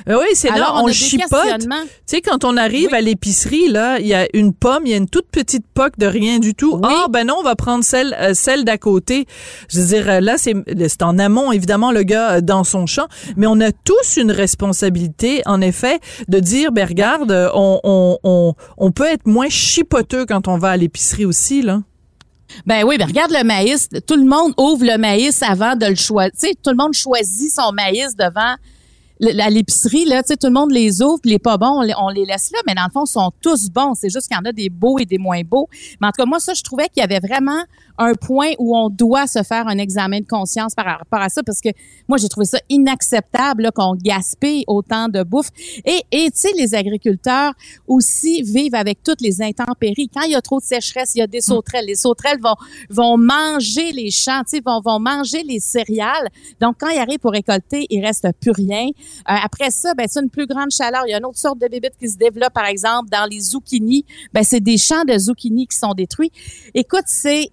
Euh, 0.08 0.18
oui, 0.18 0.28
c'est 0.34 0.50
là, 0.50 0.76
on, 0.82 0.88
chipote. 0.94 1.60
Tu 1.60 1.68
sais, 2.06 2.22
quand 2.22 2.46
on 2.46 2.56
arrive 2.56 2.94
à 2.94 3.02
l'épicerie, 3.02 3.68
là, 3.68 4.00
il 4.00 4.08
y 4.08 4.14
a 4.14 4.28
une 4.34 4.54
pomme, 4.54 4.84
il 4.86 4.92
y 4.92 4.94
a 4.94 4.98
une 4.98 5.10
toute 5.10 5.28
petite 5.28 5.66
poque 5.74 5.98
de 5.98 6.06
rien 6.06 6.40
du 6.40 6.56
tout. 6.56 6.80
Ah, 6.84 7.08
ben 7.10 7.28
non, 7.28 7.36
on 7.40 7.44
va 7.44 7.58
prendre 7.58 7.84
celle, 7.84 8.16
euh, 8.18 8.34
celle 8.34 8.64
d'à 8.64 8.78
côté. 8.78 9.26
Je 9.68 9.82
veux 9.82 9.88
dire, 9.88 10.10
euh, 10.10 10.20
là, 10.22 10.38
c'est, 10.38 10.54
c'est 10.88 11.04
en 11.04 11.20
amont, 11.20 11.52
évidemment, 11.52 11.92
le 11.92 12.04
gars 12.04 12.40
dans 12.40 12.64
son 12.64 12.86
champ. 12.86 13.08
Mais 13.36 13.46
on 13.46 13.60
a 13.60 13.74
tous 13.74 14.16
une 14.16 14.32
responsabilité, 14.32 15.42
en 15.48 15.60
effet, 15.60 16.00
de 16.30 16.40
dire, 16.40 16.72
ben 16.72 16.88
regarde, 16.88 17.32
on, 17.54 17.82
on, 17.84 18.18
on, 18.24 18.54
on 18.78 18.92
peut 18.92 19.08
être 19.08 19.28
moins 19.28 19.50
chipoteux 19.50 20.26
quand 20.26 20.48
on 20.48 20.58
va 20.58 20.70
à 20.70 20.78
l'épicerie 20.78 21.26
aussi, 21.26 21.62
là. 21.62 21.82
Ben 22.66 22.84
oui, 22.84 22.98
ben 22.98 23.08
regarde 23.08 23.32
le 23.32 23.44
maïs. 23.44 23.90
Tout 24.08 24.16
le 24.16 24.26
monde 24.26 24.54
ouvre 24.58 24.86
le 24.86 24.98
maïs 24.98 25.42
avant 25.44 25.76
de 25.76 25.86
le 25.86 25.96
choisir. 25.96 26.52
Tout 26.64 26.72
le 26.72 26.78
monde 26.78 26.94
choisit 26.94 27.52
son 27.54 27.72
maïs 27.72 28.16
devant 28.16 28.56
à 29.22 29.50
l'épicerie, 29.50 30.06
là, 30.06 30.24
tu 30.24 30.30
sais, 30.30 30.38
tout 30.38 30.48
le 30.48 30.54
monde 30.54 30.72
les 30.72 31.02
ouvre, 31.02 31.20
puis 31.22 31.32
les 31.32 31.40
pas 31.40 31.58
bons, 31.58 31.84
on 31.98 32.10
les, 32.10 32.26
laisse 32.26 32.52
là, 32.52 32.60
mais 32.66 32.74
dans 32.74 32.86
le 32.86 32.92
fond, 32.92 33.04
ils 33.06 33.12
sont 33.12 33.32
tous 33.42 33.70
bons. 33.70 33.94
C'est 33.94 34.10
juste 34.10 34.28
qu'il 34.28 34.38
y 34.38 34.40
en 34.40 34.46
a 34.46 34.54
des 34.54 34.70
beaux 34.70 34.98
et 34.98 35.06
des 35.06 35.18
moins 35.18 35.42
beaux. 35.44 35.68
Mais 36.00 36.08
en 36.08 36.12
tout 36.12 36.22
cas, 36.22 36.26
moi, 36.26 36.40
ça, 36.40 36.54
je 36.54 36.64
trouvais 36.64 36.88
qu'il 36.88 37.02
y 37.02 37.04
avait 37.04 37.20
vraiment 37.20 37.64
un 37.98 38.14
point 38.14 38.52
où 38.60 38.78
on 38.78 38.90
doit 38.90 39.28
se 39.28 39.44
faire 39.44 39.68
un 39.68 39.78
examen 39.78 40.22
de 40.22 40.26
conscience 40.26 40.74
par 40.74 40.86
rapport 40.86 41.20
à 41.20 41.28
ça, 41.28 41.44
parce 41.44 41.60
que 41.60 41.70
moi, 42.08 42.18
j'ai 42.18 42.30
trouvé 42.30 42.46
ça 42.46 42.60
inacceptable 42.70 43.72
qu'on 43.76 43.96
gaspille 43.96 44.64
autant 44.68 45.10
de 45.10 45.24
bouffe. 45.24 45.50
Et, 45.84 46.02
et 46.12 46.32
tu 46.32 46.40
sais, 46.40 46.52
les 46.58 46.74
agriculteurs 46.74 47.54
aussi 47.88 48.42
vivent 48.42 48.76
avec 48.76 49.04
toutes 49.04 49.20
les 49.20 49.42
intempéries. 49.42 50.10
Quand 50.14 50.22
il 50.22 50.32
y 50.32 50.36
a 50.36 50.42
trop 50.42 50.60
de 50.60 50.66
sécheresse, 50.66 51.12
il 51.16 51.20
y 51.20 51.22
a 51.22 51.28
des 51.28 51.42
sauterelles. 51.42 51.86
Les 51.86 51.96
sauterelles 51.96 52.40
vont, 52.42 52.56
vont 52.90 53.18
manger 53.18 53.92
les 53.92 54.12
champs, 54.12 54.44
tu 54.44 54.58
sais, 54.58 54.62
vont, 54.66 54.80
vont 54.80 55.00
manger 55.00 55.44
les 55.44 55.60
céréales. 55.60 56.30
Donc, 56.62 56.78
quand 56.80 56.90
ils 56.90 57.00
arrivent 57.00 57.20
pour 57.20 57.32
récolter, 57.32 57.86
il 57.90 58.06
reste 58.06 58.26
plus 58.40 58.52
rien. 58.52 58.88
Euh, 59.30 59.34
après 59.44 59.72
ça, 59.72 59.94
ben, 59.94 60.08
c'est 60.10 60.20
une 60.22 60.30
plus 60.30 60.48
grande 60.48 60.72
chaleur. 60.72 61.04
Il 61.08 61.12
y 61.12 61.14
a 61.14 61.18
une 61.18 61.26
autre 61.26 61.38
sorte 61.38 61.60
de 61.60 61.68
bébites 61.68 61.98
qui 62.00 62.10
se 62.10 62.18
développe, 62.18 62.54
par 62.54 62.66
exemple, 62.66 63.10
dans 63.10 63.26
les 63.30 63.40
zucchinis. 63.40 64.06
Ben, 64.34 64.44
c'est 64.44 64.60
des 64.60 64.78
champs 64.78 65.04
de 65.04 65.18
zucchini 65.18 65.68
qui 65.68 65.78
sont 65.78 65.94
détruits. 65.94 66.32
Écoute, 66.74 67.06
c'est 67.06 67.52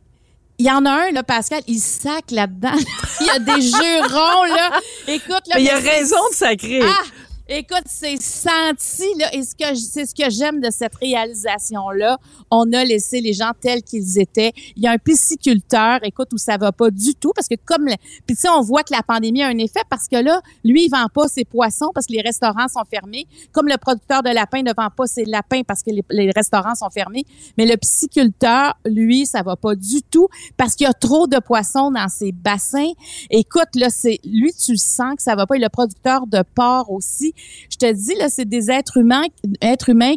il 0.59 0.67
y 0.67 0.71
en 0.71 0.87
a 0.87 0.91
un, 0.91 1.11
là, 1.11 1.23
Pascal, 1.23 1.61
il 1.67 1.79
sac 1.79 2.31
là-dedans. 2.31 2.73
il 3.21 3.27
y 3.27 3.31
a 3.31 3.39
des 3.39 3.61
jurons, 3.61 4.45
là. 4.45 4.81
Écoute, 5.07 5.47
là. 5.49 5.57
Mais 5.57 5.63
il 5.63 5.67
y 5.67 5.71
a 5.71 5.77
raison 5.77 6.17
de 6.31 6.35
sacrer. 6.35 6.81
Ah! 6.83 7.05
Écoute, 7.49 7.85
c'est 7.87 8.21
senti 8.21 9.05
là, 9.21 9.33
et 9.33 9.45
ce 9.45 9.55
que 9.55 9.73
c'est 9.77 10.05
ce 10.05 10.13
que 10.13 10.29
j'aime 10.31 10.61
de 10.61 10.69
cette 10.73 10.97
réalisation 10.97 11.91
là. 11.91 12.19
On 12.51 12.73
a 12.73 12.85
laissé 12.85 13.21
les 13.21 13.35
gens 13.35 13.53
tels 13.61 13.85
qu'ils 13.85 14.19
étaient. 14.19 14.53
Il 14.75 14.83
y 14.83 14.89
a 14.89 14.91
un 14.91 14.99
pisciculteur, 14.99 16.01
écoute, 16.03 16.27
où 16.33 16.39
ça 16.39 16.57
va 16.57 16.73
pas 16.73 16.91
du 16.91 17.15
tout 17.15 17.31
parce 17.37 17.47
que 17.47 17.55
comme 17.65 17.87
puis 18.27 18.35
tu 18.35 18.35
sais, 18.35 18.49
on 18.49 18.63
voit 18.63 18.83
que 18.83 18.93
la 18.93 19.05
pandémie 19.05 19.45
a 19.45 19.47
un 19.47 19.59
effet 19.59 19.83
parce 19.89 20.09
que 20.09 20.17
là, 20.17 20.41
lui, 20.65 20.87
il 20.87 20.91
vend 20.91 21.07
pas 21.15 21.29
ses 21.29 21.45
poissons 21.45 21.93
parce 21.95 22.07
que 22.07 22.15
les 22.15 22.21
restaurants 22.21 22.67
sont 22.67 22.83
fermés. 22.91 23.29
Comme 23.53 23.69
le 23.69 23.77
producteur 23.77 24.25
de 24.25 24.31
lapins 24.31 24.63
ne 24.63 24.73
vend 24.77 24.89
pas 24.91 25.07
ses 25.07 25.25
lapins 25.25 25.63
parce 25.63 25.85
que 25.85 25.91
les, 26.11 26.31
restaurants 26.33 26.75
sont 26.75 26.91
fermés. 26.91 27.27
Mais 27.57 27.67
le 27.67 27.77
pisciculteur, 27.77 28.75
lui, 28.85 29.25
ça 29.25 29.43
va 29.43 29.55
pas 29.55 29.77
du 29.77 30.03
tout 30.03 30.27
parce 30.57 30.75
qu'il 30.75 30.89
y 30.89 30.91
a 30.91 30.95
trop 30.95 31.29
de 31.29 31.39
poissons 31.39 31.93
dans 31.93 32.09
ses 32.09 32.33
bassins. 32.33 32.91
Écoute, 33.31 33.69
là, 33.77 33.89
c'est 33.89 34.19
lui, 34.25 34.53
tu 34.53 34.77
sens 34.77 35.15
que 35.15 35.23
ça 35.23 35.37
va 35.37 35.47
pas. 35.47 35.55
Et 35.55 35.61
le 35.61 35.69
producteur 35.69 36.27
de 36.27 36.43
porc 36.43 36.91
aussi 36.91 37.35
Je 37.71 37.77
te 37.77 37.93
dis, 37.93 38.15
là, 38.19 38.29
c'est 38.29 38.49
des 38.49 38.71
êtres 38.71 38.99
humains, 38.99 39.25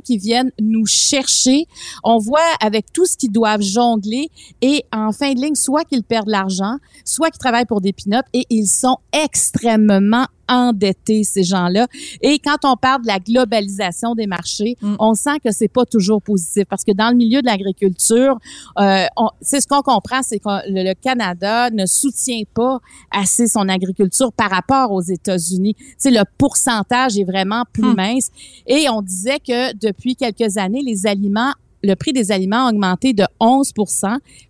qui 0.04 0.18
viennent 0.18 0.52
nous 0.60 0.86
chercher. 0.86 1.66
On 2.04 2.18
voit 2.18 2.40
avec 2.62 2.92
tout 2.94 3.06
ce 3.06 3.18
qu'ils 3.18 3.32
doivent 3.32 3.62
jongler 3.62 4.30
et 4.62 4.84
en 4.94 5.12
fin 5.12 5.34
de 5.34 5.40
ligne, 5.40 5.56
soit 5.56 5.84
qu'ils 5.86 6.04
perdent 6.04 6.30
l'argent, 6.30 6.78
soit 7.06 7.30
qu'ils 7.30 7.40
travaillent 7.40 7.66
pour 7.66 7.82
des 7.82 7.94
pinottes 7.94 8.26
et 8.34 8.46
ils 8.50 8.68
sont 8.68 8.98
extrêmement 9.12 10.26
endettés, 10.50 11.24
ces 11.24 11.44
gens-là. 11.44 11.88
Et 12.22 12.40
quand 12.40 12.58
on 12.64 12.76
parle 12.76 13.04
de 13.04 13.08
la 13.08 13.20
globalisation 13.20 14.16
des 14.16 14.28
marchés, 14.28 14.76
mm. 14.82 14.96
on 15.00 15.14
sent 15.14 15.40
que 15.44 15.52
c'est 15.52 15.68
pas 15.68 15.86
toujours 15.86 16.22
positif 16.22 16.64
parce 16.70 16.84
que 16.84 16.92
dans 16.92 17.10
le 17.10 17.16
milieu 17.16 17.42
de 17.42 17.46
l'agriculture, 17.46 18.38
euh, 18.80 19.06
c'est 19.42 19.62
ce 19.62 19.68
qu'on 19.68 19.82
comprend, 19.82 20.22
c'est 20.24 20.40
que 20.40 20.50
le, 20.68 20.94
Canada 20.94 21.70
ne 21.70 21.86
soutient 21.86 22.44
pas 22.54 22.80
assez 23.12 23.48
son 23.48 23.70
agriculture 23.70 24.34
par 24.34 24.50
rapport 24.50 24.92
aux 24.92 25.02
États-Unis. 25.02 25.76
Tu 26.02 26.10
le 26.10 26.24
pourcentage 26.38 27.18
est 27.18 27.24
vraiment 27.24 27.64
plus 27.72 27.84
mm. 27.84 27.96
mince. 27.96 28.30
Et 28.68 28.90
on 28.90 29.02
disait 29.02 29.40
que 29.40 29.76
depuis 29.76 30.16
quelques 30.16 30.58
années, 30.58 30.82
les 30.82 31.06
aliments 31.06 31.54
le 31.84 31.96
prix 31.96 32.14
des 32.14 32.32
aliments 32.32 32.66
a 32.66 32.70
augmenté 32.72 33.14
de 33.14 33.24
11 33.40 33.72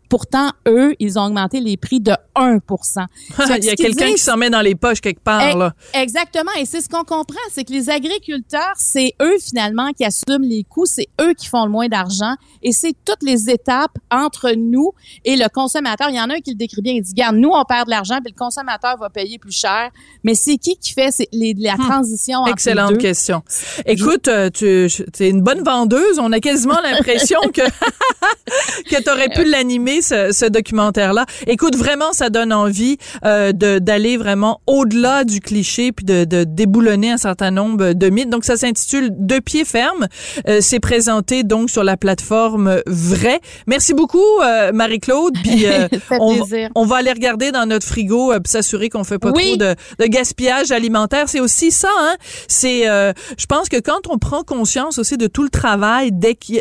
Pourtant, 0.10 0.52
eux, 0.68 0.96
ils 1.00 1.20
ont 1.20 1.26
augmenté 1.26 1.60
les 1.60 1.78
prix 1.78 2.00
de 2.00 2.14
1% 2.36 3.06
Il 3.58 3.64
y 3.64 3.70
a 3.70 3.76
quelqu'un 3.76 4.12
qui 4.12 4.18
s'en 4.18 4.38
met 4.38 4.50
dans 4.50 4.62
les 4.62 4.76
poches 4.76 5.02
quelque 5.02 5.22
part. 5.22 5.56
Là. 5.56 5.74
Exactement. 5.94 6.52
Et 6.58 6.66
c'est 6.66 6.82
ce 6.82 6.90
qu'on 6.90 7.04
comprend, 7.04 7.40
c'est 7.52 7.64
que 7.64 7.72
les 7.72 7.90
agriculteurs, 7.90 8.74
c'est 8.78 9.14
eux 9.22 9.38
finalement 9.40 9.92
qui 9.94 10.04
assument 10.04 10.44
les 10.44 10.64
coûts, 10.64 10.86
c'est 10.86 11.08
eux 11.22 11.34
qui 11.34 11.48
font 11.48 11.66
le 11.66 11.72
moins 11.72 11.88
d'argent. 11.88 12.34
Et 12.64 12.72
c'est 12.72 12.94
toutes 13.06 13.22
les 13.22 13.50
étapes 13.50 13.98
entre 14.12 14.52
nous 14.58 14.92
et 15.26 15.36
le 15.36 15.48
consommateur. 15.50 16.10
Il 16.10 16.16
y 16.16 16.22
en 16.22 16.30
a 16.30 16.36
un 16.36 16.40
qui 16.40 16.52
le 16.52 16.58
décrit 16.58 16.82
bien. 16.82 16.94
Il 16.94 17.04
dit, 17.04 17.12
regarde, 17.12 17.36
nous, 17.36 17.52
on 17.54 17.64
perd 17.64 17.86
de 17.86 17.92
l'argent, 17.92 18.20
puis 18.24 18.34
le 18.36 18.40
consommateur 18.40 18.98
va 18.98 19.10
payer 19.10 19.38
plus 19.38 19.52
cher. 19.52 19.92
Mais 20.24 20.34
c'est 20.34 20.58
qui 20.58 20.76
qui 20.78 20.94
fait 20.94 21.10
les, 21.32 21.54
la 21.54 21.76
hmm. 21.76 21.88
transition 21.88 22.40
entre 22.40 22.52
Excellente 22.52 22.92
les 22.92 22.98
deux? 22.98 23.02
question. 23.02 23.44
Écoute, 23.86 24.28
euh, 24.28 24.50
tu 24.50 24.66
es 24.66 25.30
une 25.30 25.42
bonne 25.42 25.62
vendeuse. 25.62 26.20
On 26.20 26.32
a 26.32 26.40
quasiment 26.40 26.80
l'impression 26.82 27.40
que, 27.54 27.62
que 28.90 29.02
tu 29.02 29.10
aurais 29.10 29.30
pu 29.30 29.44
l'animer 29.44 29.99
ce, 30.02 30.50
documentaire-là. 30.50 31.26
Écoute, 31.48 31.76
vraiment, 31.76 32.14
ça 32.14 32.30
donne 32.30 32.52
envie 32.54 32.98
euh, 33.26 33.52
d'aller 33.52 34.18
vraiment 34.18 34.62
au-delà 34.68 35.24
du 35.24 35.40
cliché 35.40 35.92
puis 35.92 36.06
de, 36.06 36.26
de, 36.26 36.44
déboulonner 36.44 37.12
un 37.12 37.18
certain 37.18 37.52
nombre 37.52 37.94
de 37.94 38.10
mythes. 38.10 38.30
Donc, 38.30 38.46
ça 38.46 38.58
s'intitule 38.58 39.10
De 39.12 39.40
pied 39.40 39.66
ferme. 39.66 40.08
Euh, 40.48 40.60
c'est 40.62 40.80
présenté 40.80 41.44
donc 41.44 41.70
sur 41.70 41.84
la 41.84 41.98
plateforme 41.98 42.82
Vrai. 42.86 43.40
Merci 43.68 43.94
beaucoup, 43.94 44.20
euh, 44.44 44.72
Marie-Claude. 44.72 45.36
Puis 45.44 45.66
euh, 45.68 45.88
on, 46.12 46.38
on, 46.76 46.86
va 46.86 46.98
aller 46.98 47.12
regarder 47.12 47.52
dans 47.52 47.66
notre 47.66 47.86
frigo 47.86 48.32
pour 48.34 48.48
s'assurer 48.48 48.90
qu'on 48.90 49.04
fait 49.04 49.20
pas 49.20 49.32
trop 49.32 49.56
de, 49.56 49.76
de, 50.00 50.06
gaspillage 50.06 50.72
alimentaire. 50.72 51.30
C'est 51.30 51.40
aussi 51.40 51.72
ça. 51.72 51.90
Hein? 52.00 52.16
C'est, 52.48 52.84
je 52.84 53.46
pense 53.48 53.70
que 53.70 53.80
quand 53.80 54.08
on 54.10 54.18
prend 54.18 54.44
conscience 54.44 54.98
aussi 55.00 55.18
de 55.18 55.28
tout 55.28 55.44
le 55.44 55.50
travail 55.50 56.12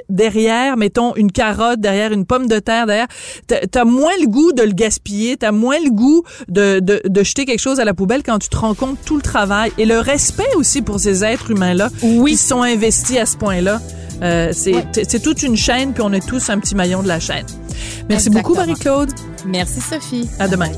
derrière, 0.08 0.76
mettons 0.76 1.14
une 1.14 1.32
carotte, 1.32 1.80
derrière 1.80 2.12
une 2.12 2.26
pomme 2.26 2.46
de 2.46 2.58
terre, 2.58 2.86
derrière, 2.86 3.08
t'as 3.46 3.84
moins 3.84 4.12
le 4.20 4.26
goût 4.26 4.52
de 4.52 4.62
le 4.62 4.72
gaspiller, 4.72 5.36
t'as 5.36 5.52
moins 5.52 5.78
le 5.82 5.90
goût 5.90 6.22
de, 6.48 6.80
de, 6.80 7.00
de, 7.04 7.22
jeter 7.22 7.44
quelque 7.44 7.60
chose 7.60 7.80
à 7.80 7.84
la 7.84 7.94
poubelle 7.94 8.22
quand 8.22 8.38
tu 8.38 8.48
te 8.48 8.56
rends 8.56 8.74
compte 8.74 8.98
tout 9.04 9.16
le 9.16 9.22
travail 9.22 9.72
et 9.78 9.84
le 9.84 9.98
respect 9.98 10.54
aussi 10.56 10.82
pour 10.82 11.00
ces 11.00 11.24
êtres 11.24 11.50
humains-là 11.50 11.90
qui 12.00 12.36
sont 12.36 12.62
investis 12.62 13.18
à 13.18 13.26
ce 13.26 13.36
point-là. 13.36 13.80
Euh, 14.22 14.50
c'est 14.52 15.22
toute 15.22 15.42
une 15.42 15.56
chaîne, 15.56 15.92
puis 15.92 16.02
on 16.04 16.12
est 16.12 16.26
tous 16.26 16.50
un 16.50 16.58
petit 16.58 16.74
maillon 16.74 17.02
de 17.02 17.08
la 17.08 17.20
chaîne. 17.20 17.46
Merci 18.08 18.30
beaucoup, 18.30 18.54
Marie-Claude. 18.54 19.10
Merci, 19.46 19.80
Sophie. 19.80 20.28
À 20.38 20.48
demain. 20.48 20.70